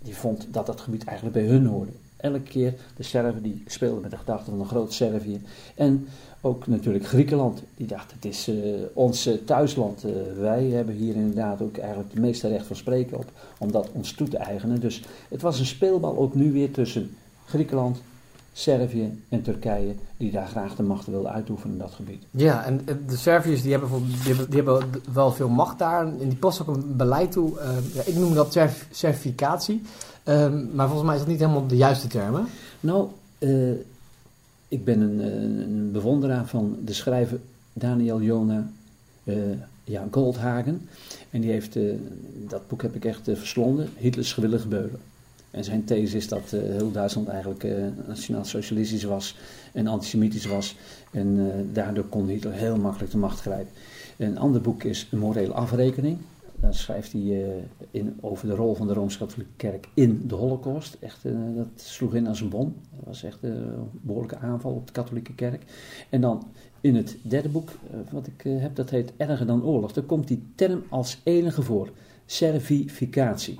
die 0.03 0.17
vond 0.17 0.47
dat 0.50 0.67
dat 0.67 0.81
gebied 0.81 1.05
eigenlijk 1.05 1.37
bij 1.37 1.47
hun 1.47 1.67
hoorde. 1.67 1.91
Elke 2.17 2.41
keer 2.41 2.75
de 2.97 3.03
Serven 3.03 3.43
die 3.43 3.62
speelden 3.67 4.00
met 4.00 4.11
de 4.11 4.17
gedachte 4.17 4.50
van 4.50 4.61
een 4.61 4.67
groot 4.67 4.93
Servië. 4.93 5.41
En 5.75 6.08
ook 6.41 6.67
natuurlijk 6.67 7.06
Griekenland, 7.06 7.62
die 7.76 7.87
dacht 7.87 8.12
het 8.12 8.25
is 8.25 8.49
uh, 8.49 8.56
ons 8.93 9.29
thuisland. 9.44 10.05
Uh, 10.05 10.12
wij 10.38 10.64
hebben 10.64 10.94
hier 10.94 11.14
inderdaad 11.14 11.62
ook 11.62 11.76
eigenlijk 11.76 12.11
het 12.11 12.20
meeste 12.20 12.49
recht 12.49 12.67
van 12.67 12.76
spreken 12.76 13.19
op 13.19 13.31
om 13.59 13.73
dat 13.73 13.88
ons 13.93 14.12
toe 14.12 14.29
te 14.29 14.37
eigenen. 14.37 14.81
Dus 14.81 15.02
het 15.29 15.43
was 15.43 15.59
een 15.59 15.67
speelbal 15.67 16.17
ook 16.17 16.35
nu 16.35 16.52
weer 16.52 16.70
tussen 16.70 17.17
Griekenland, 17.44 17.99
Servië 18.58 19.23
en 19.29 19.43
Turkije, 19.43 19.94
die 20.17 20.31
daar 20.31 20.47
graag 20.47 20.76
de 20.76 20.82
macht 20.82 21.06
wilden 21.06 21.32
uitoefenen 21.32 21.73
in 21.73 21.79
dat 21.79 21.93
gebied. 21.93 22.23
Ja, 22.31 22.64
en 22.64 22.81
de 23.06 23.17
Serviërs 23.17 23.62
die 23.62 23.70
hebben, 23.70 23.91
die 24.06 24.35
hebben, 24.35 24.47
die 24.50 24.62
hebben 24.62 24.91
wel 25.12 25.32
veel 25.32 25.49
macht 25.49 25.79
daar 25.79 26.06
en 26.06 26.29
die 26.29 26.37
passen 26.37 26.67
ook 26.67 26.76
een 26.76 26.97
beleid 26.97 27.32
toe. 27.32 27.58
Uh, 27.58 27.94
ja, 27.94 28.03
ik 28.05 28.14
noem 28.14 28.35
dat 28.35 28.58
certificatie, 28.91 29.82
uh, 30.25 30.53
maar 30.75 30.87
volgens 30.87 31.06
mij 31.06 31.14
is 31.14 31.20
dat 31.20 31.31
niet 31.31 31.38
helemaal 31.38 31.67
de 31.67 31.76
juiste 31.76 32.06
term. 32.06 32.47
Nou, 32.81 33.08
uh, 33.38 33.73
ik 34.69 34.85
ben 34.85 35.00
een, 35.00 35.19
een, 35.19 35.93
bewonderaar 35.93 36.47
van 36.47 36.76
de 36.85 36.93
schrijver 36.93 37.41
Daniel 37.73 38.23
Jona 38.23 38.70
ja, 39.85 40.06
Goldhagen. 40.11 40.88
En 41.31 41.41
die 41.41 41.50
heeft, 41.50 41.79
dat 42.49 42.69
boek 42.69 42.82
heb 42.82 42.94
ik 42.94 43.05
echt 43.05 43.23
verslonden, 43.23 43.88
Hitlers 43.97 44.33
gewillige 44.33 44.69
beulen. 44.69 45.00
En 45.50 45.65
zijn 45.65 45.85
these 45.85 46.17
is 46.17 46.29
dat 46.29 46.53
uh, 46.55 46.61
heel 46.61 46.91
Duitsland 46.91 47.29
eigenlijk 47.29 47.65
uh, 47.65 47.87
nationaal-socialistisch 48.07 49.05
was 49.05 49.37
en 49.73 49.87
antisemitisch 49.87 50.47
was. 50.47 50.76
En 51.11 51.26
uh, 51.26 51.55
daardoor 51.73 52.05
kon 52.05 52.26
Hitler 52.26 52.53
heel 52.53 52.76
makkelijk 52.76 53.12
de 53.12 53.19
macht 53.19 53.41
grijpen. 53.41 53.73
Een 54.17 54.38
ander 54.38 54.61
boek 54.61 54.83
is 54.83 55.09
Een 55.11 55.19
morele 55.19 55.53
afrekening. 55.53 56.19
Daar 56.61 56.75
schrijft 56.75 57.12
hij 57.12 57.47
in, 57.91 58.19
over 58.21 58.49
de 58.49 58.55
rol 58.55 58.75
van 58.75 58.87
de 58.87 58.93
Rooms-Katholieke 58.93 59.53
Kerk 59.57 59.88
in 59.95 60.25
de 60.26 60.35
Holocaust. 60.35 60.97
Echt, 61.00 61.23
dat 61.57 61.67
sloeg 61.75 62.15
in 62.15 62.26
als 62.26 62.41
een 62.41 62.49
bom. 62.49 62.75
Dat 62.97 63.05
was 63.05 63.23
echt 63.23 63.38
een 63.43 63.75
behoorlijke 64.00 64.38
aanval 64.38 64.73
op 64.73 64.87
de 64.87 64.93
katholieke 64.93 65.35
kerk. 65.35 65.62
En 66.09 66.21
dan 66.21 66.47
in 66.81 66.97
het 66.97 67.17
derde 67.23 67.49
boek, 67.49 67.71
wat 68.11 68.26
ik 68.26 68.43
heb, 68.61 68.76
dat 68.76 68.91
heet 68.91 69.12
Erger 69.17 69.47
dan 69.47 69.65
oorlog. 69.65 69.93
Daar 69.93 70.05
komt 70.05 70.29
die 70.29 70.43
term 70.55 70.83
als 70.88 71.21
enige 71.25 71.62
voor. 71.62 71.91
Servificatie. 72.26 73.59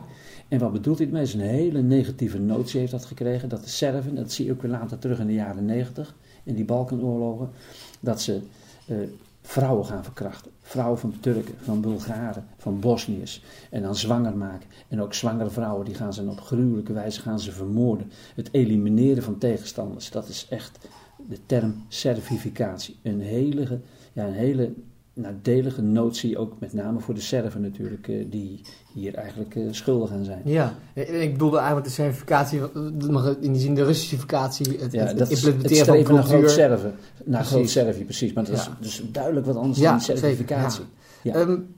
En 0.49 0.58
wat 0.58 0.73
bedoelt 0.73 0.99
dit 0.99 1.11
mee? 1.11 1.23
Is 1.23 1.35
een 1.35 1.40
hele 1.40 1.82
negatieve 1.82 2.38
notie 2.38 2.80
heeft 2.80 2.92
dat 2.92 3.04
gekregen. 3.04 3.49
Dat 3.49 3.62
de 3.62 3.68
Serven, 3.68 4.14
dat 4.14 4.32
zie 4.32 4.44
je 4.46 4.52
ook 4.52 4.62
weer 4.62 4.70
later 4.70 4.99
terug 4.99 5.18
in 5.18 5.26
de 5.26 5.32
jaren 5.32 5.64
negentig, 5.64 6.14
in 6.44 6.54
die 6.54 6.64
Balkanoorlogen, 6.64 7.50
dat 8.00 8.20
ze 8.20 8.40
uh, 8.90 8.96
vrouwen 9.42 9.87
gaan 9.87 10.04
verkrachten. 10.04 10.50
Vrouwen 10.61 10.99
van 10.99 11.14
Turken, 11.20 11.54
van 11.61 11.80
Bulgaren, 11.80 12.44
van 12.56 12.80
Bosniërs. 12.80 13.42
En 13.70 13.82
dan 13.82 13.96
zwanger 13.96 14.37
maken. 14.37 14.68
En 14.88 15.02
ook 15.02 15.14
zwangere 15.14 15.50
vrouwen, 15.50 15.85
die 15.85 15.94
gaan 15.94 16.12
ze 16.12 16.23
op 16.23 16.40
gruwelijke 16.40 16.92
wijze 16.92 17.20
gaan 17.20 17.40
ze 17.40 17.52
vermoorden. 17.52 18.11
Het 18.35 18.49
elimineren 18.52 19.23
van 19.23 19.38
tegenstanders, 19.38 20.11
dat 20.11 20.28
is 20.28 20.46
echt 20.50 20.78
de 21.28 21.38
term 21.46 21.85
servificatie. 21.88 22.96
Een 23.02 23.20
hele, 23.20 23.80
ja, 24.12 24.26
een 24.26 24.32
hele 24.32 24.73
nadelige 25.16 25.82
notie, 25.82 26.38
ook 26.38 26.52
met 26.58 26.73
name 26.73 27.00
voor 27.00 27.14
de 27.14 27.20
Serven 27.20 27.61
natuurlijk, 27.61 28.08
eh, 28.08 28.25
die 28.30 28.61
hier 28.92 29.14
eigenlijk 29.14 29.54
uh, 29.54 29.73
schuldig 29.73 30.11
aan 30.11 30.25
zijn. 30.25 30.42
Ja, 30.44 30.75
ik 30.94 31.32
bedoelde 31.32 31.56
eigenlijk 31.56 31.87
de 31.87 31.92
certificatie, 31.92 32.61
in 33.40 33.52
die 33.52 33.61
zin 33.61 33.75
de 33.75 33.85
Russificatie, 33.85 34.78
het, 34.78 34.92
ja, 34.92 35.04
het, 35.04 35.18
het 35.18 35.30
implementeren 35.30 35.96
het 35.96 36.06
van 36.06 36.14
naar 36.14 36.25
groot 36.25 36.50
Serven, 36.50 36.94
naar 37.25 37.44
groot 37.44 37.70
Servië, 37.70 38.04
precies. 38.04 38.32
Maar 38.32 38.44
dat 38.44 38.54
is 38.54 38.70
dus 38.80 39.02
duidelijk 39.12 39.46
wat 39.46 39.56
anders 39.56 39.78
dan 39.78 40.00
certificatie. 40.00 40.85
Ja. 41.23 41.35
Um, 41.35 41.75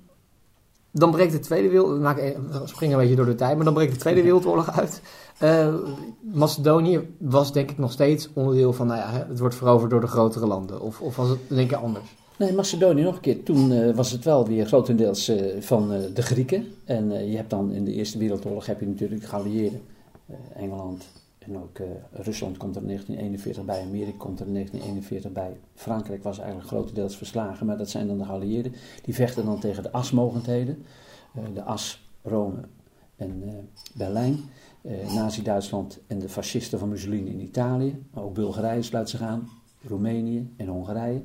dan 0.90 1.10
breekt 1.10 1.32
de 1.32 1.38
Tweede 1.38 1.68
Wereldoorlog, 1.68 2.14
we 2.14 2.60
springen 2.64 2.94
een 2.94 3.00
beetje 3.00 3.16
door 3.16 3.26
de 3.26 3.34
tijd, 3.34 3.56
maar 3.56 3.64
dan 3.64 3.74
breekt 3.74 3.92
de 3.92 3.98
Tweede 3.98 4.22
Wereldoorlog 4.22 4.78
uit. 4.78 5.00
Uh, 5.42 5.74
Macedonië 6.20 7.14
was 7.18 7.52
denk 7.52 7.70
ik 7.70 7.78
nog 7.78 7.92
steeds 7.92 8.28
onderdeel 8.32 8.72
van, 8.72 8.86
nou 8.86 8.98
ja, 8.98 9.26
het 9.28 9.38
wordt 9.38 9.54
veroverd 9.54 9.90
door 9.90 10.00
de 10.00 10.06
grotere 10.06 10.46
landen. 10.46 10.80
Of, 10.80 11.00
of 11.00 11.16
was 11.16 11.28
het 11.28 11.38
denk 11.48 11.70
ik 11.70 11.76
anders? 11.76 12.04
Nee, 12.38 12.52
Macedonië 12.52 13.02
nog 13.02 13.14
een 13.14 13.20
keer. 13.20 13.42
Toen 13.42 13.70
uh, 13.70 13.94
was 13.94 14.10
het 14.10 14.24
wel 14.24 14.46
weer 14.46 14.66
grotendeels 14.66 15.28
uh, 15.28 15.60
van 15.60 15.92
uh, 15.92 16.00
de 16.14 16.22
Grieken. 16.22 16.66
En 16.84 17.30
je 17.30 17.36
hebt 17.36 17.50
dan 17.50 17.72
in 17.72 17.84
de 17.84 17.92
Eerste 17.92 18.18
Wereldoorlog 18.18 18.66
heb 18.66 18.80
je 18.80 18.86
natuurlijk 18.86 19.20
de 19.20 19.26
geallieerden. 19.26 19.80
Engeland 20.54 21.04
en 21.38 21.56
ook 21.58 21.78
Rusland 22.12 22.56
komt 22.56 22.76
er 22.76 22.80
in 22.80 22.86
1941 22.86 23.64
bij. 23.64 23.82
Amerika 23.82 24.18
komt 24.18 24.40
er 24.40 24.46
in 24.46 24.52
1941 24.52 25.32
bij. 25.32 25.56
Frankrijk 25.74 26.22
was 26.22 26.38
eigenlijk 26.38 26.68
grotendeels 26.68 27.16
verslagen. 27.16 27.66
Maar 27.66 27.76
dat 27.76 27.90
zijn 27.90 28.06
dan 28.06 28.18
de 28.18 28.24
geallieerden. 28.24 28.72
Die 29.02 29.14
vechten 29.14 29.44
dan 29.44 29.60
tegen 29.60 29.82
de 29.82 29.92
asmogendheden. 29.92 30.84
de 31.54 31.62
as, 31.62 32.08
Rome 32.22 32.60
en 33.16 33.42
Berlijn. 33.94 34.40
Nazi-Duitsland 35.14 35.98
en 36.06 36.18
de 36.18 36.28
fascisten 36.28 36.78
van 36.78 36.88
Mussolini 36.88 37.30
in 37.30 37.40
Italië. 37.40 38.02
Maar 38.10 38.24
ook 38.24 38.34
Bulgarije 38.34 38.82
sluit 38.82 39.08
zich 39.08 39.20
aan. 39.20 39.48
Roemenië 39.82 40.48
en 40.56 40.66
Hongarije. 40.66 41.22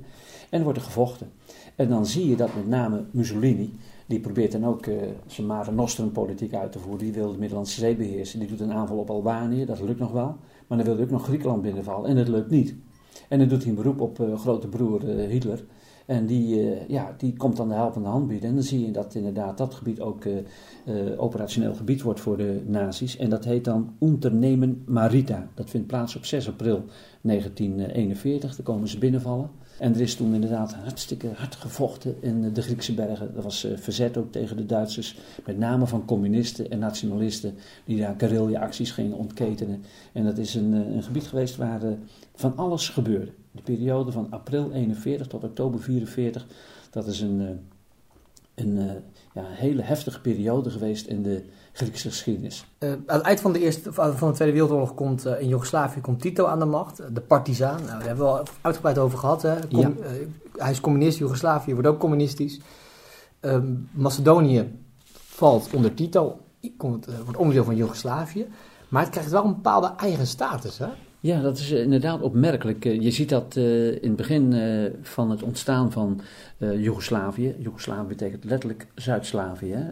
En 0.50 0.57
er 0.57 0.63
wordt 0.63 0.79
er 0.79 0.86
gevochten. 0.86 1.31
En 1.75 1.89
dan 1.89 2.05
zie 2.05 2.29
je 2.29 2.36
dat 2.36 2.55
met 2.55 2.67
name 2.67 3.05
Mussolini, 3.12 3.74
die 4.05 4.19
probeert 4.19 4.51
dan 4.51 4.65
ook 4.65 4.86
uh, 4.86 4.95
zijn 5.27 5.48
Mare 5.48 5.72
Nostrum 5.72 6.12
politiek 6.12 6.53
uit 6.53 6.72
te 6.72 6.79
voeren. 6.79 7.03
Die 7.03 7.13
wil 7.13 7.31
de 7.31 7.38
Middellandse 7.38 7.79
Zee 7.79 7.95
beheersen. 7.95 8.39
Die 8.39 8.48
doet 8.48 8.60
een 8.60 8.74
aanval 8.74 8.98
op 8.98 9.10
Albanië, 9.10 9.65
dat 9.65 9.81
lukt 9.81 10.00
nog 10.00 10.12
wel. 10.12 10.38
Maar 10.67 10.77
dan 10.77 10.88
wil 10.88 10.95
hij 10.95 11.03
ook 11.03 11.12
nog 11.12 11.24
Griekenland 11.24 11.62
binnenvallen 11.62 12.10
en 12.10 12.15
dat 12.15 12.27
lukt 12.27 12.50
niet. 12.50 12.75
En 13.29 13.39
dan 13.39 13.48
doet 13.48 13.62
hij 13.62 13.69
een 13.69 13.75
beroep 13.75 14.01
op 14.01 14.19
uh, 14.19 14.39
grote 14.39 14.67
broer 14.67 15.03
uh, 15.03 15.29
Hitler. 15.29 15.63
En 16.05 16.25
die, 16.25 16.55
uh, 16.55 16.88
ja, 16.88 17.15
die 17.17 17.33
komt 17.38 17.57
dan 17.57 17.67
de 17.67 17.74
helpende 17.74 18.10
hand 18.10 18.27
bieden. 18.27 18.50
En 18.50 18.55
dan 18.55 18.63
zie 18.63 18.86
je 18.86 18.91
dat 18.91 19.15
inderdaad 19.15 19.57
dat 19.57 19.74
gebied 19.74 20.00
ook 20.00 20.25
uh, 20.25 20.38
uh, 20.86 21.22
operationeel 21.22 21.75
gebied 21.75 22.01
wordt 22.01 22.19
voor 22.19 22.38
de 22.38 22.62
nazi's. 22.65 23.17
En 23.17 23.29
dat 23.29 23.45
heet 23.45 23.65
dan 23.65 23.95
Unternemen 24.00 24.83
Marita. 24.86 25.48
Dat 25.53 25.69
vindt 25.69 25.88
plaats 25.88 26.15
op 26.15 26.25
6 26.25 26.48
april 26.48 26.86
1941. 27.22 28.55
Daar 28.55 28.65
komen 28.65 28.88
ze 28.88 28.98
binnenvallen. 28.98 29.50
En 29.79 29.93
er 29.93 30.01
is 30.01 30.15
toen 30.15 30.33
inderdaad 30.33 30.74
hartstikke 30.74 31.29
hard 31.36 31.55
gevochten 31.55 32.15
in 32.19 32.53
de 32.53 32.62
Griekse 32.62 32.93
bergen. 32.93 33.36
Er 33.36 33.41
was 33.41 33.67
verzet 33.75 34.17
ook 34.17 34.31
tegen 34.31 34.57
de 34.57 34.65
Duitsers. 34.65 35.17
Met 35.45 35.57
name 35.57 35.88
van 35.88 36.05
communisten 36.05 36.72
en 36.72 36.79
nationalisten 36.79 37.55
die 37.86 37.98
daar 38.00 38.15
guerrilla-acties 38.17 38.91
gingen 38.91 39.17
ontketenen. 39.17 39.83
En 40.12 40.25
dat 40.25 40.38
is 40.38 40.55
een, 40.55 40.74
een 40.74 41.03
gebied 41.03 41.27
geweest 41.27 41.55
waar 41.55 41.81
van 42.36 42.57
alles 42.57 42.89
gebeurde. 42.89 43.31
De 43.53 43.62
periode 43.62 44.12
van 44.12 44.27
april 44.29 44.72
41 44.72 45.27
tot 45.27 45.43
oktober 45.43 45.79
44, 45.79 46.45
dat 46.89 47.07
is 47.07 47.22
een, 47.22 47.60
een 48.55 49.03
ja, 49.33 49.43
hele 49.45 49.81
heftige 49.81 50.22
periode 50.22 50.69
geweest 50.69 51.07
in 51.07 51.24
de 51.24 51.43
Griekse 51.74 52.10
geschiedenis. 52.10 52.65
Uh, 52.79 52.91
aan 52.91 53.17
het 53.17 53.22
eind 53.22 53.39
van 53.39 53.53
de, 53.53 53.60
eerste, 53.60 53.93
van 53.93 54.29
de 54.29 54.31
Tweede 54.33 54.53
Wereldoorlog 54.53 54.93
komt 54.93 55.25
uh, 55.25 55.41
in 55.41 55.48
Joegoslavië 55.48 56.01
komt 56.01 56.22
Tito 56.22 56.45
aan 56.45 56.60
de 56.60 56.65
macht, 56.65 57.15
de 57.15 57.22
partizaan. 57.22 57.75
Nou, 57.75 57.88
daar 57.88 58.07
hebben 58.07 58.25
we 58.25 58.31
al 58.31 58.43
uitgebreid 58.62 58.98
over 58.98 59.17
gehad. 59.17 59.41
Hè. 59.41 59.67
Com 59.67 59.79
ja. 59.79 59.89
uh, 59.89 60.05
hij 60.57 60.72
is 60.72 60.79
communist, 60.79 61.17
Joegoslavië 61.17 61.74
wordt 61.74 61.88
ook 61.88 62.00
communistisch. 62.00 62.60
Ehm, 63.39 63.74
Macedonië 63.91 64.79
valt 65.13 65.69
onder 65.74 65.93
Tito, 65.93 66.39
komt, 66.77 67.05
wordt 67.24 67.39
onderdeel 67.39 67.63
van 67.63 67.75
Joegoslavië. 67.75 68.48
Maar 68.89 69.01
het 69.01 69.12
krijgt 69.12 69.31
wel 69.31 69.45
een 69.45 69.53
bepaalde 69.53 69.93
eigen 69.98 70.27
status. 70.27 70.77
Hè? 70.77 70.88
Ja, 71.24 71.42
dat 71.42 71.58
is 71.58 71.72
inderdaad 71.72 72.22
opmerkelijk. 72.22 72.84
Je 72.84 73.12
ziet 73.12 73.30
dat 73.30 73.56
uh, 73.56 73.92
in 73.92 74.08
het 74.08 74.15
begin 74.15 74.53
van 75.01 75.30
het 75.30 75.44
ontstaan 75.44 75.92
van 75.92 76.22
Joegoslavië. 76.58 77.56
Joegoslavië 77.60 78.08
betekent 78.08 78.44
letterlijk 78.44 78.88
Zuid-Slavië. 78.96 79.89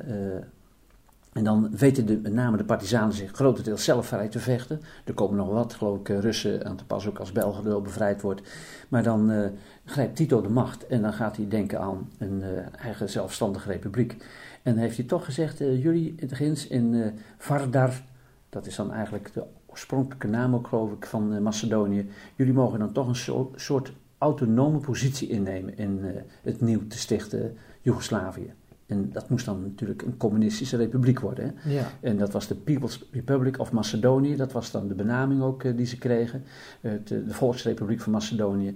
en 1.34 1.44
dan 1.44 1.70
weten 1.78 2.06
de, 2.06 2.20
met 2.24 2.34
name 2.34 2.58
de 2.58 2.64
partizanen 2.64 3.14
zich 3.14 3.32
grotendeels 3.32 3.84
zelf 3.84 4.08
vrij 4.08 4.28
te 4.28 4.40
vechten. 4.40 4.82
Er 5.06 5.14
komen 5.14 5.38
nog 5.38 5.50
wat, 5.50 5.74
geloof 5.74 6.00
ik, 6.00 6.08
Russen 6.08 6.66
aan 6.66 6.76
te 6.76 6.86
pas, 6.86 7.08
ook 7.08 7.20
als 7.20 7.32
Belgrado 7.32 7.82
bevrijd 7.82 8.22
wordt. 8.22 8.42
Maar 8.88 9.04
dan 9.04 9.52
grijpt 9.86 10.16
Tito 10.16 10.42
de 10.42 10.50
macht 10.50 10.88
en 10.88 11.02
dan 11.02 11.14
gaat 11.14 11.38
hij 11.38 11.48
denken 11.48 11.80
aan 11.80 12.10
een 12.18 12.44
eigen 12.82 13.10
zelfstandige 13.10 13.72
republiek. 13.72 14.16
En 14.64 14.78
heeft 14.78 14.98
hij 14.98 15.06
toch 15.06 15.26
gezegd, 15.26 15.58
jullie 15.58 16.16
in 16.18 16.58
in 16.70 17.14
Vardar, 17.38 18.02
dat 18.50 18.66
is 18.66 18.76
dan 18.76 18.92
eigenlijk 18.92 19.34
de 19.34 19.44
oorspronkelijke 19.72 20.28
naam 20.28 20.56
ook 20.56 20.68
geloof 20.68 20.92
ik 20.92 21.06
van 21.06 21.34
uh, 21.34 21.40
Macedonië. 21.40 22.10
Jullie 22.36 22.54
mogen 22.54 22.80
dan 22.80 22.92
toch 22.92 23.08
een 23.08 23.16
so 23.16 23.51
soort 23.56 23.94
autonome 24.18 24.80
positie 24.80 25.30
innemen 25.30 25.78
in 25.78 26.00
uh, 26.04 26.22
het 26.42 26.62
nieuw 26.62 26.88
te 26.88 26.98
stichten 26.98 27.58
Joegoslavië. 27.82 28.54
En 28.92 29.10
dat 29.12 29.30
moest 29.30 29.46
dan 29.46 29.62
natuurlijk 29.62 30.02
een 30.02 30.18
communistische 30.18 30.78
republiek 30.78 31.20
worden. 31.20 31.54
Hè? 31.56 31.74
Ja. 31.74 31.92
En 32.00 32.18
dat 32.18 32.32
was 32.32 32.48
de 32.48 32.56
People's 32.56 33.04
Republic 33.12 33.60
of 33.60 33.72
Macedonië. 33.72 34.36
Dat 34.36 34.52
was 34.52 34.72
dan 34.72 34.88
de 34.88 34.94
benaming 34.94 35.42
ook 35.42 35.64
uh, 35.64 35.78
die 35.78 35.86
ze 35.86 35.98
kregen. 35.98 36.44
de 37.04 37.24
Volksrepubliek 37.28 38.02
van 38.02 38.12
Macedonië 38.12 38.76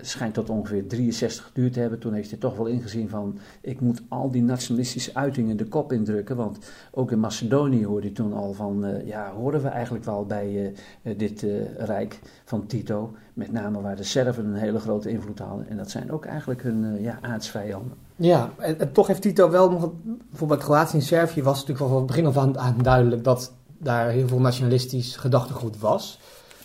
schijnt 0.00 0.34
tot 0.34 0.50
ongeveer 0.50 0.86
63 0.86 1.44
geduurd 1.44 1.72
te 1.72 1.80
hebben. 1.80 1.98
Toen 1.98 2.12
heeft 2.12 2.30
hij 2.30 2.38
toch 2.38 2.56
wel 2.56 2.66
ingezien 2.66 3.08
van... 3.08 3.38
ik 3.60 3.80
moet 3.80 4.02
al 4.08 4.30
die 4.30 4.42
nationalistische 4.42 5.14
uitingen 5.14 5.56
de 5.56 5.64
kop 5.64 5.92
indrukken. 5.92 6.36
Want 6.36 6.58
ook 6.90 7.10
in 7.10 7.20
Macedonië 7.20 7.86
hoorde 7.86 8.06
hij 8.06 8.14
toen 8.14 8.32
al 8.32 8.52
van... 8.52 9.00
ja, 9.04 9.32
horen 9.32 9.62
we 9.62 9.68
eigenlijk 9.68 10.04
wel 10.04 10.26
bij 10.26 10.72
dit 11.16 11.46
rijk 11.78 12.18
van 12.44 12.66
Tito. 12.66 13.14
Met 13.34 13.52
name 13.52 13.80
waar 13.80 13.96
de 13.96 14.02
Serven 14.02 14.46
een 14.46 14.54
hele 14.54 14.78
grote 14.78 15.10
invloed 15.10 15.38
hadden. 15.38 15.68
En 15.68 15.76
dat 15.76 15.90
zijn 15.90 16.10
ook 16.10 16.24
eigenlijk 16.24 16.62
hun 16.62 17.00
ja, 17.00 17.18
aardsvijanden. 17.20 17.96
Ja, 18.22 18.52
en, 18.58 18.92
toch 18.92 19.06
heeft 19.06 19.22
Tito 19.22 19.50
wel 19.50 19.70
nog, 19.70 19.90
bijvoorbeeld 20.30 20.62
Kroatië 20.62 20.96
en 20.96 21.02
Servië 21.02 21.42
was 21.42 21.60
natuurlijk 21.60 21.88
van 21.88 21.96
het 21.96 22.06
begin 22.06 22.26
af 22.26 22.36
aan, 22.36 22.78
duidelijk 22.82 23.24
dat 23.24 23.52
daar 23.78 24.08
heel 24.08 24.28
veel 24.28 24.40
nationalistisch 24.40 25.16
gedachtegoed 25.16 25.78
was. 25.78 26.18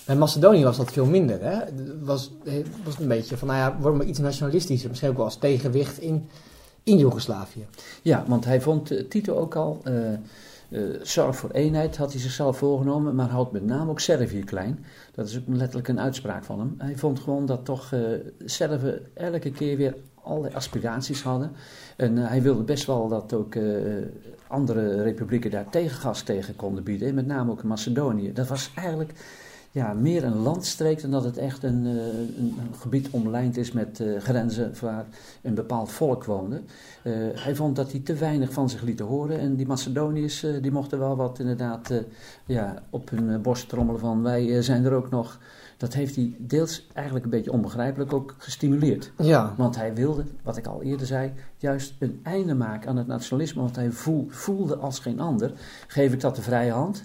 Bij 0.06 0.16
Macedonië 0.16 0.64
was 0.64 0.78
dat 0.78 0.92
veel 0.92 1.06
minder. 1.06 1.44
Hè? 1.44 1.60
Was, 2.02 2.32
was 2.84 3.00
een 3.00 3.08
beetje 3.08 3.38
van, 3.38 3.48
nou 3.48 3.60
ja, 3.60 3.78
worden 3.80 4.00
we 4.00 4.06
iets 4.06 4.20
nationalistischer. 4.20 4.90
Misschien 4.90 5.10
ook 5.10 5.16
wel 5.16 5.26
als 5.26 5.38
tegenwicht 5.38 6.00
in, 6.00 6.30
in 6.84 6.98
Joegoslavië. 6.98 7.66
Ja, 8.02 8.24
want 8.28 8.46
hij 8.46 8.62
vond 8.62 8.92
uh, 8.92 9.08
Tito 9.10 9.36
ook 9.36 9.56
al, 9.56 9.82
uh, 9.84 9.94
uh, 10.70 11.00
zorg 11.02 11.36
voor 11.36 11.50
eenheid 11.50 11.98
had 11.98 12.12
hij 12.12 12.22
zichzelf 12.22 12.58
voorgenomen, 12.58 13.16
maar 13.16 13.30
houdt 13.30 13.52
met 13.52 13.66
name 13.66 13.90
ook 13.90 14.00
Servië 14.00 14.44
klein. 14.44 14.86
Dat 15.16 15.28
is 15.28 15.38
ook 15.38 15.44
letterlijk 15.48 15.88
een 15.88 16.00
uitspraak 16.00 16.44
van 16.44 16.60
hem. 16.60 16.76
Hij 16.78 16.98
vond 16.98 17.20
gewoon 17.20 17.46
dat 17.46 17.66
toch 17.66 17.94
Serven 18.46 19.16
elke 19.16 19.52
keer 19.52 19.78
weer 19.78 19.96
allerlei 20.28 20.54
aspiraties 20.54 21.22
hadden. 21.22 21.52
En 21.96 22.18
uh, 22.18 22.28
hij 22.28 22.42
wilde 22.42 22.64
best 22.64 22.86
wel 22.86 23.08
dat 23.08 23.34
ook 23.34 23.56
uh, 23.56 24.06
andere 24.48 25.02
republieken 25.02 25.52
daar 25.52 25.70
tegengas 25.70 26.22
tegen 26.22 26.56
konden 26.56 26.84
bieden. 26.84 27.16
Met 27.16 27.28
name 27.28 27.52
ook 27.52 27.64
Macedonië. 27.64 28.34
Dat 28.34 28.48
was 28.48 28.72
eigenlijk 28.76 29.14
ja, 29.72 29.94
meer 29.94 30.24
een 30.24 30.38
landstreek 30.38 31.02
dan 31.02 31.12
dat 31.12 31.24
het 31.24 31.38
echt 31.38 31.64
een, 31.64 31.86
uh, 31.86 31.96
een 32.38 32.56
gebied 32.80 33.10
omlijnd 33.10 33.58
is 33.58 33.72
met 33.72 34.04
grenzen 34.20 34.74
waar 34.82 35.06
een 35.42 35.54
bepaald 35.54 35.92
volk 35.92 36.24
woonde. 36.24 36.62
hij 37.34 37.56
vond 37.56 37.76
dat 37.76 37.92
hij 37.92 38.00
te 38.00 38.14
weinig 38.14 38.54
van 38.54 38.70
zich 38.70 38.82
lieten 38.82 39.06
horen. 39.06 39.40
En 39.40 39.56
die 39.56 39.68
Macedoniërs 39.68 40.46
die 40.62 40.72
mochten 40.72 41.00
wel 41.00 41.16
wat 41.16 41.40
inderdaad 41.40 41.94
ja, 42.46 42.84
op 42.90 43.10
hun 43.10 43.42
borst 43.42 43.70
trommelen 43.70 44.00
van 44.00 44.24
wij 44.24 44.62
zijn 44.62 44.86
er 44.86 44.94
ook 44.94 45.10
nog 45.10 45.40
dat 45.78 45.94
heeft 45.94 46.16
hij 46.16 46.36
deels 46.38 46.88
eigenlijk 46.94 47.26
een 47.26 47.32
beetje 47.32 47.52
onbegrijpelijk 47.52 48.14
ook 48.14 48.36
gestimuleerd. 48.38 49.12
Ja. 49.18 49.54
Want 49.58 49.76
hij 49.76 49.94
wilde, 49.94 50.24
wat 50.44 50.58
ik 50.58 50.68
al 50.68 50.82
eerder 50.82 51.08
zei, 51.08 51.34
juist 51.58 51.94
een 52.00 52.20
einde 52.24 52.56
maken 52.56 52.90
aan 52.90 52.98
het 52.98 53.08
nationalisme. 53.08 53.62
Want 53.62 53.76
hij 53.76 53.92
voel, 53.92 54.28
voelde 54.30 54.78
als 54.78 55.00
geen 55.00 55.20
ander, 55.20 55.52
geef 55.88 56.14
ik 56.14 56.22
dat 56.22 56.36
de 56.36 56.42
vrije 56.42 56.72
hand, 56.72 57.04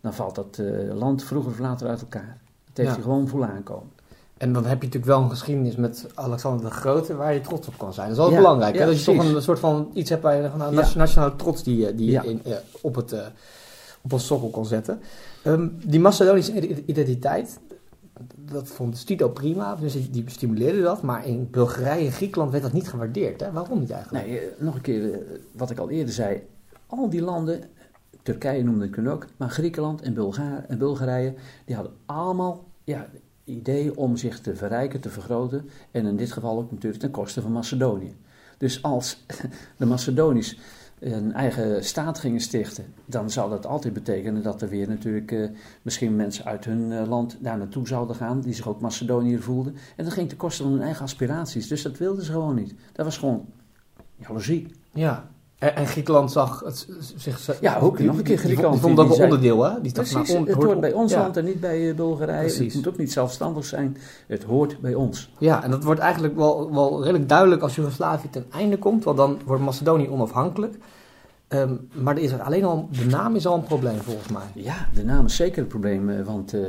dan 0.00 0.14
valt 0.14 0.34
dat 0.34 0.58
uh, 0.60 0.94
land 0.94 1.24
vroeger 1.24 1.50
of 1.50 1.58
later 1.58 1.88
uit 1.88 2.00
elkaar. 2.00 2.38
Dat 2.64 2.76
heeft 2.76 2.88
ja. 2.88 2.94
hij 2.94 3.02
gewoon 3.02 3.28
voelen 3.28 3.48
aankomen. 3.48 3.90
En 4.36 4.52
dan 4.52 4.64
heb 4.64 4.78
je 4.78 4.86
natuurlijk 4.86 5.12
wel 5.12 5.22
een 5.22 5.30
geschiedenis 5.30 5.76
met 5.76 6.06
Alexander 6.14 6.64
de 6.64 6.70
Grote 6.70 7.16
waar 7.16 7.34
je 7.34 7.40
trots 7.40 7.68
op 7.68 7.78
kan 7.78 7.94
zijn. 7.94 8.08
Dat 8.08 8.16
is 8.18 8.24
wel 8.24 8.36
belangrijk. 8.36 8.74
Ja, 8.74 8.80
hè? 8.80 8.86
Dat 8.86 8.98
je 8.98 9.04
toch 9.04 9.34
een, 9.34 9.42
soort 9.42 9.58
van 9.58 9.90
iets 9.92 10.10
hebt 10.10 10.22
waar 10.22 10.42
je 10.42 10.48
van 10.50 10.58
nou, 10.58 10.74
nationale 10.74 11.36
trots 11.36 11.62
die, 11.62 11.94
die 11.94 12.10
je 12.10 12.20
in, 12.24 12.40
uh, 12.46 12.56
op, 12.80 12.94
het, 12.94 13.12
uh, 13.12 13.20
op 14.00 14.12
een 14.12 14.20
sokkel 14.20 14.50
kan 14.50 14.66
zetten. 14.66 15.00
Um, 15.44 15.78
die 15.84 16.00
Macedonische 16.00 16.84
identiteit, 16.84 17.58
dat 18.36 18.68
vond 18.68 19.06
Tito 19.06 19.28
prima, 19.28 19.74
dus 19.74 20.10
die 20.10 20.24
stimuleerde 20.26 20.82
dat. 20.82 21.02
Maar 21.02 21.26
in 21.26 21.50
Bulgarije 21.50 22.06
en 22.06 22.12
Griekenland 22.12 22.50
werd 22.50 22.62
dat 22.62 22.72
niet 22.72 22.88
gewaardeerd. 22.88 23.40
Hè? 23.40 23.52
Waarom 23.52 23.80
niet 23.80 23.90
eigenlijk? 23.90 24.26
Nee, 24.26 24.40
nog 24.58 24.74
een 24.74 24.80
keer, 24.80 25.18
wat 25.52 25.70
ik 25.70 25.78
al 25.78 25.90
eerder 25.90 26.14
zei. 26.14 26.42
Al 26.86 27.10
die 27.10 27.22
landen, 27.22 27.60
Turkije 28.22 28.64
noemde 28.64 28.84
ik 28.84 29.08
ook, 29.08 29.26
maar 29.36 29.50
Griekenland 29.50 30.02
en, 30.02 30.14
Bulga 30.14 30.64
en 30.68 30.78
Bulgarije, 30.78 31.34
die 31.64 31.74
hadden 31.74 31.94
allemaal 32.06 32.64
ja, 32.84 33.08
ideeën 33.44 33.96
om 33.96 34.16
zich 34.16 34.40
te 34.40 34.56
verrijken, 34.56 35.00
te 35.00 35.10
vergroten. 35.10 35.68
En 35.90 36.06
in 36.06 36.16
dit 36.16 36.32
geval 36.32 36.58
ook 36.58 36.70
natuurlijk 36.70 37.02
ten 37.02 37.10
koste 37.10 37.42
van 37.42 37.52
Macedonië. 37.52 38.16
Dus 38.58 38.82
als 38.82 39.24
de 39.78 39.86
Macedonisch 39.86 40.58
een 41.12 41.32
eigen 41.32 41.84
staat 41.84 42.18
gingen 42.18 42.40
stichten, 42.40 42.84
dan 43.04 43.30
zou 43.30 43.50
dat 43.50 43.66
altijd 43.66 43.94
betekenen 43.94 44.42
dat 44.42 44.62
er 44.62 44.68
weer 44.68 44.88
natuurlijk 44.88 45.30
uh, 45.30 45.48
misschien 45.82 46.16
mensen 46.16 46.44
uit 46.44 46.64
hun 46.64 46.90
uh, 46.90 47.06
land 47.08 47.36
daar 47.40 47.58
naartoe 47.58 47.86
zouden 47.86 48.16
gaan, 48.16 48.40
die 48.40 48.54
zich 48.54 48.68
ook 48.68 48.80
Macedoniër 48.80 49.42
voelden. 49.42 49.74
En 49.96 50.04
dat 50.04 50.12
ging 50.12 50.28
ten 50.28 50.36
koste 50.36 50.62
van 50.62 50.72
hun 50.72 50.82
eigen 50.82 51.02
aspiraties. 51.02 51.68
Dus 51.68 51.82
dat 51.82 51.98
wilden 51.98 52.24
ze 52.24 52.32
gewoon 52.32 52.54
niet. 52.54 52.74
Dat 52.92 53.04
was 53.04 53.18
gewoon 53.18 53.46
jaloezie. 54.16 54.66
Ja, 54.92 55.28
En, 55.58 55.76
en 55.76 55.86
Griekenland 55.86 56.32
zag 56.32 56.60
het, 56.64 56.88
zich... 57.16 57.60
Ja, 57.60 57.78
ook 57.78 57.98
nog 57.98 58.16
een 58.16 58.22
keer 58.22 58.38
Griekenland. 58.38 58.74
Die 58.74 58.82
vond 58.82 58.96
dat 58.96 59.16
een 59.16 59.22
onderdeel, 59.22 59.64
hè? 59.64 59.80
Die 59.80 59.92
dacht, 59.92 60.10
Precies, 60.12 60.28
nou, 60.32 60.40
on- 60.40 60.48
het 60.48 60.62
hoort 60.64 60.80
bij 60.80 60.92
ons 60.92 61.12
ja. 61.12 61.18
land 61.20 61.36
en 61.36 61.44
niet 61.44 61.60
bij 61.60 61.88
eh, 61.88 61.94
Bulgarije. 61.94 62.40
Precies. 62.40 62.74
Het 62.74 62.74
moet 62.74 62.92
ook 62.92 62.98
niet 62.98 63.12
zelfstandig 63.12 63.64
zijn. 63.64 63.96
Het 64.26 64.42
hoort 64.42 64.80
bij 64.80 64.94
ons. 64.94 65.30
Ja, 65.38 65.64
en 65.64 65.70
dat 65.70 65.84
wordt 65.84 66.00
eigenlijk 66.00 66.36
wel, 66.36 66.72
wel 66.72 67.02
redelijk 67.02 67.28
duidelijk 67.28 67.62
als 67.62 67.74
Joegoslavië 67.74 68.30
ten 68.30 68.46
einde 68.52 68.78
komt, 68.78 69.04
want 69.04 69.16
dan 69.16 69.38
wordt 69.44 69.62
Macedonië 69.62 70.08
onafhankelijk. 70.08 70.74
Ehm, 71.48 71.74
maar 71.92 72.16
er 72.16 72.22
is 72.22 72.30
er 72.30 72.42
alleen 72.42 72.64
al, 72.64 72.88
de 72.90 73.04
naam 73.04 73.34
is 73.36 73.46
al 73.46 73.54
een 73.54 73.62
probleem 73.62 74.00
volgens 74.00 74.28
mij. 74.28 74.46
Ja, 74.54 74.88
de 74.94 75.04
naam 75.04 75.24
is 75.24 75.36
zeker 75.36 75.62
een 75.62 75.68
probleem, 75.68 76.08
eh, 76.08 76.24
want 76.24 76.54
eh, 76.54 76.60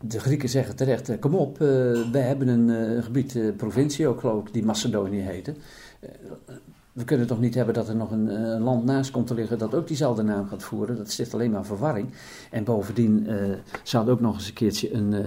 de 0.00 0.20
Grieken 0.20 0.48
zeggen 0.48 0.76
terecht, 0.76 1.18
kom 1.18 1.34
op, 1.34 1.60
eh, 1.60 1.66
wij 2.12 2.22
hebben 2.22 2.48
een 2.48 3.02
gebied, 3.02 3.56
provincie 3.56 4.08
ook 4.08 4.20
geloof 4.20 4.46
ik, 4.46 4.52
die 4.52 4.64
Macedonië 4.64 5.20
heette. 5.20 5.54
We 6.92 7.04
kunnen 7.04 7.26
toch 7.26 7.40
niet 7.40 7.54
hebben 7.54 7.74
dat 7.74 7.88
er 7.88 7.96
nog 7.96 8.10
een 8.10 8.28
eh, 8.28 8.64
land 8.64 8.84
naast 8.84 9.10
komt 9.10 9.26
te 9.26 9.34
liggen 9.34 9.58
dat 9.58 9.74
ook 9.74 9.86
diezelfde 9.86 10.22
naam 10.22 10.48
gaat 10.48 10.62
voeren. 10.62 10.96
Dat 10.96 11.10
sticht 11.10 11.34
alleen 11.34 11.50
maar 11.50 11.64
verwarring. 11.64 12.08
En 12.50 12.64
bovendien 12.64 13.26
eh 13.26 13.36
ze 13.82 13.96
hadden 13.96 14.14
ook 14.14 14.20
nog 14.20 14.34
eens 14.34 14.46
een 14.46 14.54
keertje 14.54 14.94
een 14.94 15.14
eh, 15.14 15.24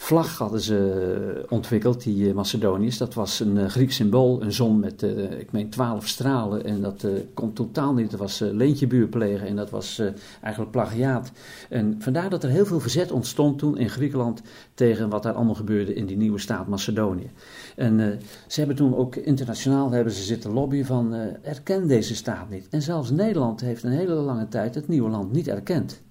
vlag 0.00 0.38
hadden 0.38 0.60
ze 0.60 1.44
ontwikkeld, 1.48 2.02
die 2.02 2.28
eh, 2.28 2.34
Macedoniërs. 2.34 2.98
Dat 2.98 3.14
was 3.14 3.40
een 3.40 3.58
eh, 3.58 3.68
Grieks 3.68 3.94
symbool, 3.94 4.42
een 4.42 4.52
zon 4.52 4.80
met, 4.80 5.02
eh, 5.02 5.40
ik 5.40 5.52
meen, 5.52 5.70
twaalf 5.70 6.08
stralen. 6.08 6.64
En 6.64 6.80
dat 6.80 7.04
eh 7.04 7.10
kon 7.34 7.52
totaal 7.52 7.94
niet, 7.94 8.10
dat 8.10 8.20
was 8.20 8.40
eh, 8.40 8.50
leentje 8.52 8.86
buurplegen 8.86 9.46
en 9.46 9.56
dat 9.56 9.70
was 9.70 9.98
eh, 9.98 10.06
eigenlijk 10.40 10.72
plagiaat. 10.72 11.32
En 11.68 11.96
vandaar 11.98 12.30
dat 12.30 12.42
er 12.42 12.50
heel 12.50 12.66
veel 12.66 12.80
verzet 12.80 13.12
ontstond 13.12 13.58
toen 13.58 13.78
in 13.78 13.90
Griekenland 13.90 14.42
tegen 14.74 15.08
wat 15.08 15.22
daar 15.22 15.32
allemaal 15.32 15.54
gebeurde 15.54 15.94
in 15.94 16.06
die 16.06 16.16
nieuwe 16.16 16.38
staat 16.38 16.66
Macedonië. 16.66 17.30
En 17.76 18.00
eh, 18.00 18.18
ze 18.46 18.58
hebben 18.58 18.76
toen 18.76 18.96
ook 18.96 19.16
internationaal 19.16 19.90
hebben 19.90 20.12
ze 20.12 20.22
zitten 20.22 20.52
lobbyen 20.52 20.84
van 20.86 21.14
eh, 21.14 21.20
erken 21.42 21.88
deze 21.88 22.14
staat 22.14 22.50
niet. 22.50 22.68
En 22.70 22.82
zelfs 22.82 23.10
Nederland 23.10 23.60
heeft 23.60 23.82
een 23.82 23.92
hele 23.92 24.14
lange 24.14 24.48
tijd 24.48 24.74
het 24.74 24.88
nieuwe 24.88 25.10
land 25.10 25.32
niet 25.32 25.48
erkend. 25.48 26.02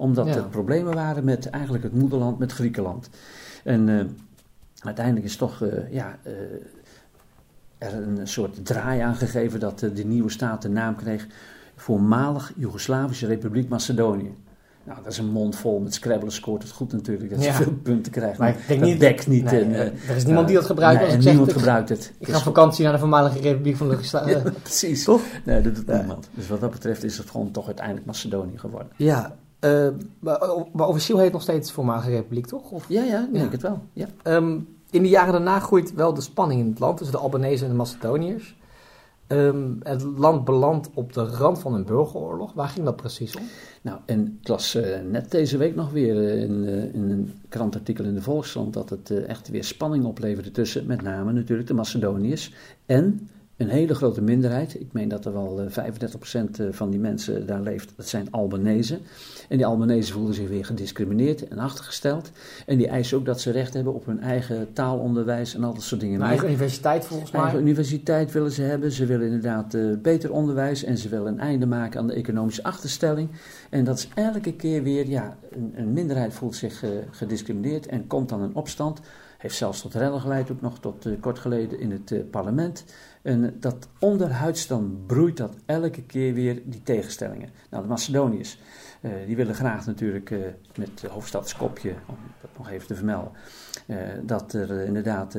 Omdat 0.00 0.26
Ja. 0.26 0.34
er 0.34 0.42
problemen 0.48 0.94
waren 0.94 1.24
met 1.24 1.50
eigenlijk 1.50 1.84
het 1.84 1.92
moederland, 1.94 2.38
met 2.38 2.52
Griekenland. 2.52 3.08
En 3.64 3.88
eh, 3.88 4.04
uiteindelijk 4.80 5.26
is 5.26 5.36
toch 5.36 5.62
eh, 5.62 5.92
ja, 5.92 6.16
eh, 6.22 6.32
er 7.78 7.94
een 7.94 8.28
soort 8.28 8.64
draai 8.64 9.00
aangegeven 9.00 9.60
dat 9.60 9.86
die 9.94 10.06
nieuwe 10.06 10.30
staat 10.30 10.62
de 10.62 10.68
naam 10.68 10.96
kreeg 10.96 11.26
voormalig 11.76 12.52
Joegoslavische 12.56 13.26
Republiek 13.26 13.68
Macedonië. 13.68 14.34
Nou, 14.84 14.98
dat 15.02 15.12
is 15.12 15.18
een 15.18 15.30
mond 15.30 15.56
vol 15.56 15.80
met 15.80 15.94
Scrabble 15.94 16.30
scoort 16.30 16.62
het 16.62 16.72
goed 16.72 16.92
natuurlijk, 16.92 17.30
dat 17.30 17.42
Ja. 17.42 17.46
je 17.46 17.52
veel 17.64 17.72
punten 17.82 18.12
krijgt. 18.12 18.38
Maar 18.38 18.48
ik 18.48 18.66
denk 18.68 18.80
dat 18.80 18.88
niet- 18.88 19.00
dekt 19.00 19.26
niet. 19.26 19.44
Nee, 19.44 19.62
en, 19.64 19.72
er 20.08 20.16
is 20.16 20.24
niemand 20.24 20.46
die 20.46 20.56
dat 20.56 20.66
gebruikt 20.66 20.94
nee, 20.96 21.04
als 21.04 21.12
en 21.12 21.18
ik 21.18 21.22
zeg, 21.22 21.32
niemand 21.32 21.52
ik- 21.52 21.58
gebruikt 21.58 21.88
het. 21.88 22.12
Ik 22.18 22.26
Het 22.26 22.30
ga 22.30 22.36
op 22.36 22.42
vakantie 22.42 22.84
naar 22.84 22.92
de 22.92 22.98
voormalige 22.98 23.38
Republiek 23.40 23.76
van 23.76 23.86
Joegoslavië. 23.86 24.30
ja, 24.44 24.52
precies. 24.62 25.04
Toch? 25.04 25.22
Nee, 25.44 25.60
dat 25.62 25.74
doet 25.74 25.86
Nee. 25.86 25.98
niemand. 25.98 26.28
Dus 26.34 26.48
wat 26.48 26.60
dat 26.60 26.70
betreft 26.70 27.04
is 27.04 27.18
het 27.18 27.30
gewoon 27.30 27.50
toch 27.50 27.66
uiteindelijk 27.66 28.06
Macedonië 28.06 28.58
geworden. 28.58 28.88
Ja, 28.96 29.36
eh, 29.60 29.88
maar, 30.18 30.40
maar 30.72 30.88
officieel 30.88 31.16
heet 31.16 31.24
het 31.26 31.34
nog 31.34 31.42
steeds 31.42 31.72
voormalige 31.72 32.10
Republiek, 32.10 32.46
toch? 32.46 32.70
Of, 32.70 32.88
Ja, 32.88 33.02
ja, 33.02 33.20
ik 33.20 33.28
Ja. 33.32 33.38
denk 33.38 33.52
het 33.52 33.62
wel. 33.62 33.82
Ja. 33.92 34.06
Ehm, 34.22 34.58
in 34.90 35.02
de 35.02 35.08
jaren 35.08 35.32
daarna 35.32 35.58
groeit 35.60 35.94
wel 35.94 36.14
de 36.14 36.20
spanning 36.20 36.60
in 36.60 36.68
het 36.68 36.78
land 36.78 36.96
tussen 36.96 37.16
de 37.16 37.22
Albanese 37.22 37.64
en 37.64 37.70
de 37.70 37.76
Macedoniërs. 37.76 38.58
Ehm, 39.26 39.68
het 39.82 40.02
land 40.02 40.44
belandt 40.44 40.90
op 40.94 41.12
de 41.12 41.24
rand 41.24 41.58
van 41.60 41.74
een 41.74 41.84
burgeroorlog. 41.84 42.52
Waar 42.52 42.68
ging 42.68 42.84
dat 42.84 42.96
precies 42.96 43.36
om? 43.36 43.42
Nou, 43.82 43.98
en 44.06 44.38
ik 44.42 44.48
las 44.48 44.74
eh, 44.74 45.00
net 45.10 45.30
deze 45.30 45.56
week 45.56 45.74
nog 45.74 45.90
weer 45.90 46.28
eh, 46.28 46.42
in, 46.42 46.64
in 46.94 47.10
een 47.10 47.32
krantartikel 47.48 48.04
in 48.04 48.14
de 48.14 48.22
Volkskrant 48.22 48.72
dat 48.74 48.90
het 48.90 49.10
echt 49.10 49.48
weer 49.48 49.64
spanning 49.64 50.04
opleverde 50.04 50.50
tussen 50.50 50.86
met 50.86 51.02
name 51.02 51.32
natuurlijk 51.32 51.68
de 51.68 51.74
Macedoniërs 51.74 52.54
en 52.86 53.28
een 53.60 53.68
hele 53.68 53.94
grote 53.94 54.22
minderheid. 54.22 54.80
Ik 54.80 54.92
meen 54.92 55.08
dat 55.08 55.24
er 55.24 55.32
wel 55.32 55.60
eh, 55.60 55.92
35% 56.68 56.68
van 56.70 56.90
die 56.90 57.00
mensen 57.00 57.46
daar 57.46 57.60
leeft, 57.60 57.92
dat 57.96 58.08
zijn 58.08 58.30
Albanese. 58.30 58.98
En 59.48 59.56
die 59.56 59.66
Albanese 59.66 60.12
voelden 60.12 60.34
zich 60.34 60.48
weer 60.48 60.64
gediscrimineerd 60.64 61.48
en 61.48 61.58
achtergesteld. 61.58 62.30
En 62.66 62.76
die 62.78 62.88
eisen 62.88 63.18
ook 63.18 63.24
dat 63.24 63.40
ze 63.40 63.50
recht 63.50 63.74
hebben 63.74 63.94
op 63.94 64.06
hun 64.06 64.20
eigen 64.20 64.72
taalonderwijs 64.72 65.54
en 65.54 65.64
al 65.64 65.74
dat 65.74 65.82
soort 65.82 66.00
dingen. 66.00 66.20
Een 66.20 66.26
eigen 66.26 66.48
universiteit 66.48 67.04
volgens 67.04 67.30
mij. 67.30 67.40
Eigen 67.40 67.60
universiteit 67.60 68.32
willen 68.32 68.52
ze 68.52 68.62
hebben. 68.62 68.92
Ze 68.92 69.06
willen 69.06 69.26
inderdaad 69.26 69.74
eh, 69.74 69.82
beter 70.02 70.32
onderwijs 70.32 70.84
en 70.84 70.98
ze 70.98 71.08
willen 71.08 71.32
een 71.32 71.40
einde 71.40 71.66
maken 71.66 72.00
aan 72.00 72.06
de 72.06 72.14
economische 72.14 72.62
achterstelling. 72.62 73.28
En 73.70 73.84
dat 73.84 73.98
is 73.98 74.08
elke 74.14 74.52
keer 74.52 74.82
weer, 74.82 75.08
ja, 75.08 75.36
een, 75.74 75.92
minderheid 75.92 76.34
voelt 76.34 76.56
zich 76.56 76.82
eh, 76.82 76.90
gediscrimineerd 77.10 77.86
en 77.86 78.06
komt 78.06 78.28
dan 78.28 78.42
een 78.42 78.54
opstand. 78.54 79.00
Heeft 79.40 79.56
zelfs 79.56 79.80
tot 79.80 79.94
rellen 79.94 80.20
geleid, 80.20 80.50
ook 80.50 80.60
nog 80.60 80.78
tot 80.78 81.06
eh, 81.06 81.12
kort 81.20 81.38
geleden 81.38 81.80
in 81.80 81.90
het 81.90 82.12
eh, 82.12 82.20
parlement. 82.30 82.84
En 83.22 83.56
dat 83.60 83.88
onderhuids 83.98 84.66
dan 84.66 85.02
broeit 85.06 85.36
dat 85.36 85.54
elke 85.66 86.02
keer 86.02 86.34
weer 86.34 86.62
die 86.64 86.82
tegenstellingen. 86.82 87.50
Nou, 87.70 87.82
de 87.82 87.88
Macedoniërs, 87.88 88.58
eh, 89.00 89.10
die 89.26 89.36
willen 89.36 89.54
graag 89.54 89.86
natuurlijk 89.86 90.30
met 90.76 90.98
de 90.98 91.08
hoofdstad 91.08 91.48
Skopje, 91.48 91.94
om 92.06 92.16
dat 92.40 92.50
nog 92.56 92.70
even 92.70 92.86
te 92.86 92.94
vermelden, 92.94 93.32
dat 94.22 94.52
er 94.52 94.70
inderdaad 94.70 95.36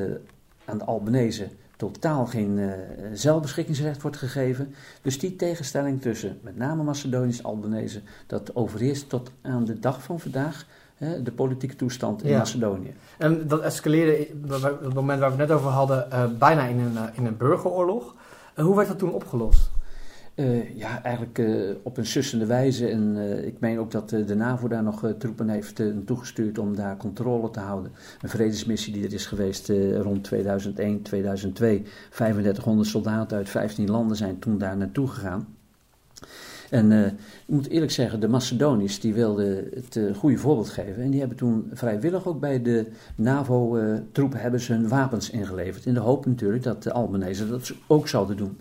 aan 0.66 0.78
de 0.78 0.86
Albanese 0.86 1.48
totaal 1.78 2.26
geen 2.26 2.74
zelfbeschikkingsrecht 3.14 4.02
wordt 4.02 4.18
gegeven. 4.18 4.74
Dus 5.02 5.20
die 5.20 5.36
tegenstelling 5.36 6.02
tussen 6.02 6.40
met 6.42 6.58
name 6.58 6.84
Macedoniërs 6.84 7.38
en 7.38 7.46
Albanese, 7.46 8.02
dat 8.28 8.56
overheerst 8.56 9.10
tot 9.10 9.32
aan 9.42 9.66
de 9.66 9.80
dag 9.80 10.04
van 10.04 10.20
vandaag 10.20 10.66
hè, 11.06 11.22
de 11.24 11.32
politieke 11.32 11.76
toestand 11.76 12.24
in 12.24 12.30
Ja. 12.30 12.38
Macedonië. 12.38 12.94
En 13.18 13.48
dat 13.48 13.60
escaleerde 13.62 14.28
op 14.44 14.82
het 14.84 14.94
moment 14.94 15.20
waar 15.20 15.32
we 15.32 15.38
het 15.38 15.48
net 15.48 15.58
over 15.58 15.70
hadden, 15.70 16.12
eh, 16.12 16.24
bijna 16.40 16.66
in 16.66 16.80
een, 16.80 16.98
eh, 16.98 17.04
in 17.14 17.26
een 17.26 17.38
burgeroorlog. 17.38 18.16
Eh, 18.56 18.66
hoe 18.66 18.76
werd 18.76 18.88
dat 18.88 18.98
toen 19.00 19.14
opgelost? 19.14 19.72
Eh, 20.36 20.78
ja, 20.78 21.04
eigenlijk 21.04 21.42
op 21.84 21.98
een 21.98 22.06
sussende 22.06 22.46
wijze. 22.46 22.88
En 22.88 23.18
ik 23.46 23.60
meen 23.60 23.80
ook 23.80 23.92
dat 23.92 24.10
de 24.10 24.36
NAVO 24.36 24.68
daar 24.68 24.84
nog 24.84 25.14
troepen 25.18 25.50
heeft 25.50 25.80
eh, 25.80 25.86
naartoe 25.88 26.18
gestuurd 26.18 26.58
om 26.58 26.76
daar 26.76 26.98
controle 26.98 27.50
te 27.50 27.60
houden. 27.60 27.92
Een 28.22 28.30
vredesmissie 28.30 28.94
die 28.94 29.06
er 29.06 29.14
is 29.14 29.26
geweest 29.26 29.72
rond 30.02 30.24
2001, 30.24 31.02
2002. 31.02 31.84
3500 32.10 32.88
soldaten 32.90 33.38
uit 33.38 33.50
15 33.50 33.90
landen 33.90 34.18
zijn 34.18 34.40
toen 34.40 34.58
daar 34.58 34.78
naartoe 34.78 35.08
gegaan. 35.08 35.48
En 36.72 36.92
eh, 36.92 37.06
ik 37.06 37.14
moet 37.46 37.68
eerlijk 37.68 37.92
zeggen, 37.92 38.20
de 38.20 38.28
Macedoniërs 38.28 39.00
die 39.00 39.14
wilden 39.14 39.68
het 39.74 39.96
eh, 39.96 40.16
goede 40.16 40.38
voorbeeld 40.38 40.70
geven. 40.70 41.04
En 41.04 41.10
die 41.10 41.20
hebben 41.20 41.38
toen 41.38 41.70
vrijwillig 41.74 42.28
ook 42.28 42.40
bij 42.40 42.62
de 42.62 42.86
NAVO-troepen 43.16 44.40
hebben 44.40 44.60
ze 44.60 44.74
hun 44.74 44.88
wapens 44.88 45.30
ingeleverd. 45.30 45.86
In 45.86 45.94
de 45.94 46.00
hoop 46.00 46.26
natuurlijk 46.26 46.64
dat 46.64 46.84
de 46.84 46.92
Albanese 46.92 47.50
dat 47.50 47.74
ook 47.88 48.08
zouden 48.08 48.38
doen. 48.38 48.58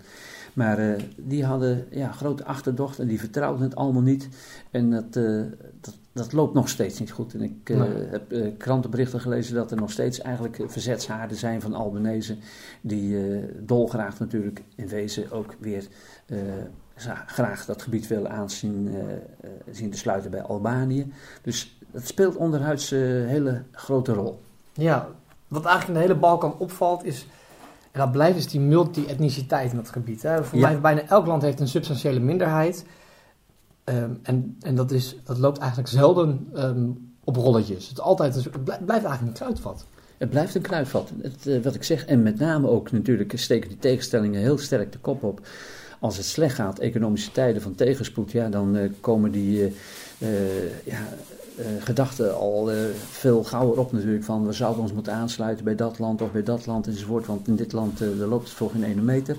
Maar 0.53 0.79
eh, 0.79 1.03
die 1.16 1.44
hadden 1.44 1.87
ja, 1.90 2.12
grote 2.12 2.44
achterdocht 2.44 2.99
en 2.99 3.07
die 3.07 3.18
vertrouwden 3.18 3.62
het 3.62 3.77
allemaal 3.77 4.03
niet. 4.03 4.29
En 4.70 4.90
dat, 4.90 5.16
eh, 5.16 5.42
dat, 5.81 5.94
dat 6.12 6.33
loopt 6.33 6.55
nog 6.55 6.68
steeds 6.68 6.99
niet 6.99 7.11
goed. 7.11 7.35
En 7.35 7.42
ik 7.42 7.70
eh, 7.70 7.83
heb 8.11 8.33
eh, 8.33 8.46
krantenberichten 8.59 9.20
gelezen 9.20 9.55
dat 9.55 9.70
er 9.70 9.77
nog 9.77 9.90
steeds 9.90 10.20
eigenlijk 10.20 10.61
verzetshaarden 10.66 11.37
zijn 11.37 11.61
van 11.61 11.75
Albanese. 11.75 12.37
Die 12.81 13.16
eh, 13.16 13.42
dolgraag 13.59 14.18
natuurlijk 14.18 14.62
in 14.75 14.88
wezen 14.88 15.31
ook 15.31 15.55
weer 15.59 15.87
graag 17.27 17.64
dat 17.64 17.83
gebied 17.83 18.07
willen 18.07 18.31
aanzien 18.31 18.94
zien 19.70 19.90
te 19.90 19.99
sluiten 19.99 20.31
bij 20.31 20.42
Albanië. 20.42 21.12
Dus 21.42 21.79
dat 21.92 22.07
speelt 22.07 22.37
onderhuids 22.37 22.90
een 22.90 23.27
hele 23.27 23.62
grote 23.73 24.12
rol. 24.12 24.40
Ja, 24.73 25.09
wat 25.49 25.64
eigenlijk 25.64 25.88
in 25.88 25.94
de 25.94 26.12
hele 26.12 26.20
Balkan 26.20 26.59
opvalt 26.59 27.05
is, 27.05 27.27
en 27.90 28.01
dat 28.01 28.12
blijft, 28.12 28.38
is 28.38 28.49
die 28.49 28.61
multi-etniciteit 28.61 29.70
in 29.70 29.77
dat 29.77 29.88
gebied. 29.88 30.23
Hè. 30.23 30.44
Voor 30.44 30.59
Ja. 30.59 30.68
mij 30.68 30.81
bijna 30.81 31.03
elk 31.07 31.27
land 31.27 31.42
heeft 31.42 31.61
een 31.61 31.68
substantiële 31.68 32.20
minderheid. 32.20 32.85
Ehm, 33.85 34.11
en 34.23 34.57
en 34.61 34.75
dat, 34.75 34.90
is, 34.90 35.16
dat 35.25 35.38
loopt 35.38 35.59
eigenlijk 35.59 35.88
zelden 35.88 36.49
ehm, 36.55 36.88
op 37.25 37.37
rolletjes. 37.37 37.88
Het, 37.88 38.01
altijd, 38.01 38.51
blijft 38.64 39.05
eigenlijk 39.05 39.23
een 39.23 39.33
kruidvat. 39.33 39.87
Het 40.21 40.31
blijft 40.31 40.55
een 40.55 40.62
kruidvat. 40.62 41.11
Het, 41.23 41.47
eh, 41.47 41.62
wat 41.62 41.75
ik 41.75 41.83
zeg, 41.83 42.05
en 42.05 42.23
met 42.23 42.38
name 42.38 42.69
ook 42.69 42.93
natuurlijk 42.93 43.33
steken 43.35 43.69
die 43.69 43.79
tegenstellingen 43.79 44.40
heel 44.40 44.59
sterk 44.59 44.93
de 44.93 44.99
kop 44.99 45.23
op. 45.23 45.47
Als 46.01 46.16
het 46.16 46.27
slecht 46.27 46.55
gaat, 46.55 46.79
economische 46.79 47.31
tijden 47.31 47.62
van 47.62 47.75
tegenspoed, 47.75 48.33
ja, 48.33 48.49
dan 48.49 48.77
eh, 48.77 48.90
komen 49.01 49.31
die 49.31 49.75
eh, 50.19 50.85
ja, 50.85 51.09
gedachten 51.79 52.35
al 52.35 52.71
veel 53.11 53.45
gauwer 53.45 53.79
op 53.79 53.93
natuurlijk. 53.93 54.25
Van 54.25 54.47
we 54.47 54.53
zouden 54.53 54.83
ons 54.83 54.93
moeten 54.93 55.12
aansluiten 55.12 55.64
bij 55.64 55.75
dat 55.75 55.99
land 55.99 56.23
of 56.23 56.33
bij 56.33 56.43
dat 56.43 56.66
land 56.66 56.87
enzovoort. 56.87 57.27
Want 57.27 57.49
in 57.49 57.57
dit 57.57 57.73
land 57.73 58.01
loopt 58.01 58.49
het 58.49 58.57
voor 58.57 58.71
geen 58.71 58.85
ene 58.85 59.03
meter. 59.03 59.37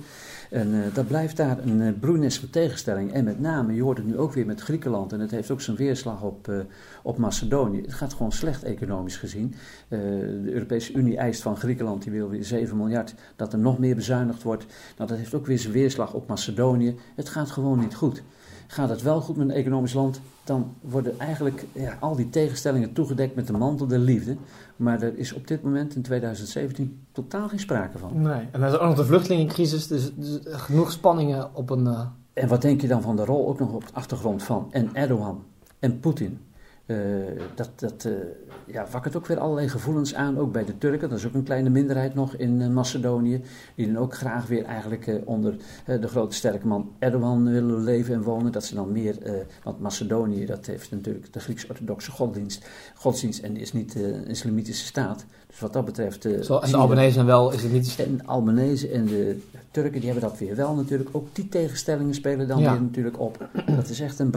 En 0.52 0.84
eh, 0.84 0.94
dat 0.94 1.08
blijft 1.08 1.38
daar 1.38 1.60
een 1.60 1.82
eh, 1.82 2.00
broeinest 2.00 2.40
van 2.40 2.50
tegenstelling. 2.50 3.14
En 3.14 3.24
met 3.24 3.40
name, 3.40 3.74
je 3.74 3.82
hoort 3.82 3.98
het 3.98 4.08
nu 4.08 4.18
ook 4.18 4.34
weer 4.34 4.46
met 4.46 4.62
Griekenland. 4.62 5.14
En 5.14 5.20
het 5.20 5.32
heeft 5.32 5.52
ook 5.52 5.62
zijn 5.62 5.78
weerslag 5.78 6.22
op, 6.22 6.48
eh, 6.48 6.60
op 7.04 7.18
Macedonië. 7.18 7.82
Het 7.82 7.94
gaat 7.94 8.14
gewoon 8.14 8.32
slecht 8.32 8.64
economisch 8.64 9.18
gezien. 9.18 9.54
Eh, 9.88 10.00
de 10.44 10.52
Europese 10.52 10.94
Unie 10.94 11.18
eist 11.18 11.42
van 11.42 11.58
Griekenland, 11.58 12.04
die 12.04 12.12
wil 12.12 12.30
weer 12.30 12.44
7 12.44 12.78
miljard, 12.78 13.16
dat 13.36 13.54
er 13.54 13.60
nog 13.60 13.80
meer 13.80 13.96
bezuinigd 13.96 14.44
wordt. 14.44 14.66
Nou, 14.98 15.10
dat 15.10 15.18
heeft 15.18 15.34
ook 15.34 15.46
weer 15.46 15.60
zijn 15.60 15.74
weerslag 15.74 16.14
op 16.14 16.28
Macedonië. 16.28 16.96
Het 17.16 17.30
gaat 17.30 17.52
gewoon 17.52 17.80
niet 17.80 17.96
goed. 17.96 18.24
Gaat 18.72 18.90
het 18.90 19.02
wel 19.02 19.22
goed 19.22 19.38
met 19.38 19.50
een 19.50 19.56
economisch 19.56 19.94
land, 19.94 20.22
dan 20.44 20.74
worden 20.82 21.20
eigenlijk 21.20 21.66
ja, 21.74 21.98
al 22.00 22.16
die 22.16 22.30
tegenstellingen 22.30 22.94
toegedekt 22.94 23.36
met 23.36 23.48
de 23.48 23.54
mantel 23.54 23.88
der 23.88 24.00
liefde. 24.00 24.36
Maar 24.76 25.02
er 25.02 25.18
is 25.18 25.34
op 25.34 25.48
dit 25.48 25.64
moment 25.64 25.96
in 25.96 26.02
2017 26.02 27.06
totaal 27.12 27.50
geen 27.50 27.60
sprake 27.60 27.98
van. 27.98 28.22
Nee, 28.22 28.48
en 28.52 28.60
dan 28.60 28.70
is 28.70 28.74
ook 28.74 28.82
nog 28.82 28.96
de 28.96 29.06
vluchtelingencrisis, 29.06 29.88
dus, 29.88 30.12
dus 30.16 30.40
genoeg 30.44 30.92
spanningen 30.92 31.56
op 31.56 31.70
een... 31.70 31.86
Uh... 31.86 32.02
En 32.34 32.48
wat 32.48 32.62
denk 32.62 32.82
je 32.82 32.88
dan 32.88 33.02
van 33.02 33.16
de 33.16 33.26
rol 33.26 33.48
ook 33.48 33.60
nog 33.60 33.74
op 33.74 33.88
de 33.88 33.94
achtergrond 33.94 34.44
van 34.44 34.68
en 34.72 34.90
Erdogan 34.94 35.44
en 35.80 36.00
Poetin? 36.00 36.40
Uh, 36.92 36.98
dat 37.56 37.70
dat 37.76 38.06
uh, 38.08 38.14
ja, 38.66 38.86
wakkert 38.92 39.16
ook 39.16 39.28
weer 39.28 39.40
allerlei 39.40 39.70
gevoelens 39.70 40.16
aan, 40.16 40.38
ook 40.38 40.52
bij 40.52 40.66
de 40.66 40.78
Turken. 40.78 41.10
Dat 41.10 41.18
is 41.18 41.26
ook 41.26 41.34
een 41.34 41.44
kleine 41.44 41.70
minderheid 41.70 42.14
nog 42.14 42.36
in 42.36 42.62
uh, 42.62 42.68
Macedonië. 42.68 43.42
Die 43.76 43.88
dan 43.88 43.98
ook 43.98 44.16
graag 44.16 44.48
weer 44.48 44.66
eigenlijk 44.66 45.22
onder 45.26 45.56
de 45.86 46.08
grote 46.08 46.36
sterke 46.36 46.68
man 46.68 46.92
Erdogan 47.00 47.52
willen 47.52 47.84
leven 47.84 48.14
en 48.14 48.22
wonen. 48.22 48.52
Dat 48.52 48.66
ze 48.66 48.76
dan 48.76 48.92
meer, 48.92 49.16
want 49.64 49.80
Macedonië 49.80 50.46
dat 50.46 50.66
heeft 50.66 50.92
natuurlijk 50.92 51.34
de 51.34 51.40
Grieks-orthodoxe 51.40 52.12
godsdienst, 52.12 52.68
godsdienst 52.96 53.40
en 53.40 53.58
is 53.58 53.74
niet 53.74 53.96
een 53.96 54.28
islamitische 54.28 54.86
staat. 54.86 55.26
Dus 55.48 55.60
wat 55.60 55.74
dat 55.74 55.86
betreft... 55.86 56.28
Zo, 56.42 56.58
en 56.58 56.70
de 56.70 56.78
Albanese 56.78 57.24
wel 57.24 57.52
is 57.52 57.64
het 57.64 57.72
niet... 57.72 57.96
En 58.06 58.18
de 58.18 58.26
Albanese 58.26 58.90
en 58.90 59.06
de 59.06 59.40
Turken 59.72 60.00
die 60.02 60.10
hebben 60.10 60.30
dat 60.30 60.40
weer 60.40 60.56
wel 60.56 60.76
natuurlijk. 60.76 61.10
Ook 61.12 61.28
die 61.36 61.50
tegenstellingen 61.50 62.14
spelen 62.14 62.48
dan 62.48 62.60
Ja. 62.60 62.72
weer 62.72 62.82
natuurlijk 62.82 63.20
op. 63.20 63.50
Dat 63.66 63.90
is 63.90 64.00
echt 64.00 64.20
een 64.20 64.30